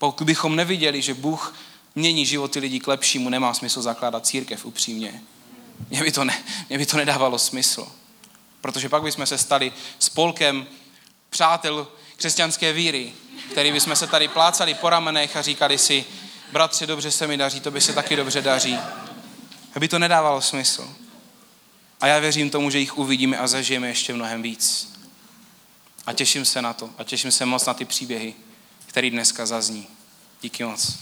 Pokud 0.00 0.24
bychom 0.24 0.56
neviděli, 0.56 1.02
že 1.02 1.14
Bůh 1.14 1.54
mění 1.94 2.26
životy 2.26 2.58
lidí 2.58 2.80
k 2.80 2.86
lepšímu, 2.86 3.28
nemá 3.28 3.54
smysl 3.54 3.82
zakládat 3.82 4.26
církev 4.26 4.64
upřímně. 4.64 5.22
Mně 5.90 6.02
by 6.02 6.12
to, 6.12 6.24
ne, 6.24 6.42
mě 6.68 6.78
by 6.78 6.86
to 6.86 6.96
nedávalo 6.96 7.38
smysl. 7.38 7.88
Protože 8.60 8.88
pak 8.88 9.02
bychom 9.02 9.26
se 9.26 9.38
stali 9.38 9.72
spolkem 9.98 10.66
přátel 11.30 11.88
křesťanské 12.16 12.72
víry, 12.72 13.12
který 13.50 13.72
bychom 13.72 13.96
se 13.96 14.06
tady 14.06 14.28
plácali 14.28 14.74
po 14.74 14.90
ramenech 14.90 15.36
a 15.36 15.42
říkali 15.42 15.78
si, 15.78 16.04
bratře, 16.52 16.86
dobře 16.86 17.10
se 17.10 17.26
mi 17.26 17.36
daří, 17.36 17.60
to 17.60 17.70
by 17.70 17.80
se 17.80 17.92
taky 17.92 18.16
dobře 18.16 18.42
daří. 18.42 18.78
Aby 19.74 19.88
to 19.88 19.98
nedávalo 19.98 20.40
smysl. 20.40 20.94
A 22.00 22.06
já 22.06 22.18
věřím 22.18 22.50
tomu, 22.50 22.70
že 22.70 22.78
jich 22.78 22.98
uvidíme 22.98 23.38
a 23.38 23.46
zažijeme 23.46 23.88
ještě 23.88 24.14
mnohem 24.14 24.42
víc. 24.42 24.92
A 26.06 26.12
těším 26.12 26.44
se 26.44 26.62
na 26.62 26.72
to. 26.72 26.90
A 26.98 27.04
těším 27.04 27.32
se 27.32 27.46
moc 27.46 27.66
na 27.66 27.74
ty 27.74 27.84
příběhy 27.84 28.34
který 28.90 29.10
dneska 29.10 29.46
zazní. 29.46 29.86
Díky 30.42 30.64
moc. 30.64 30.98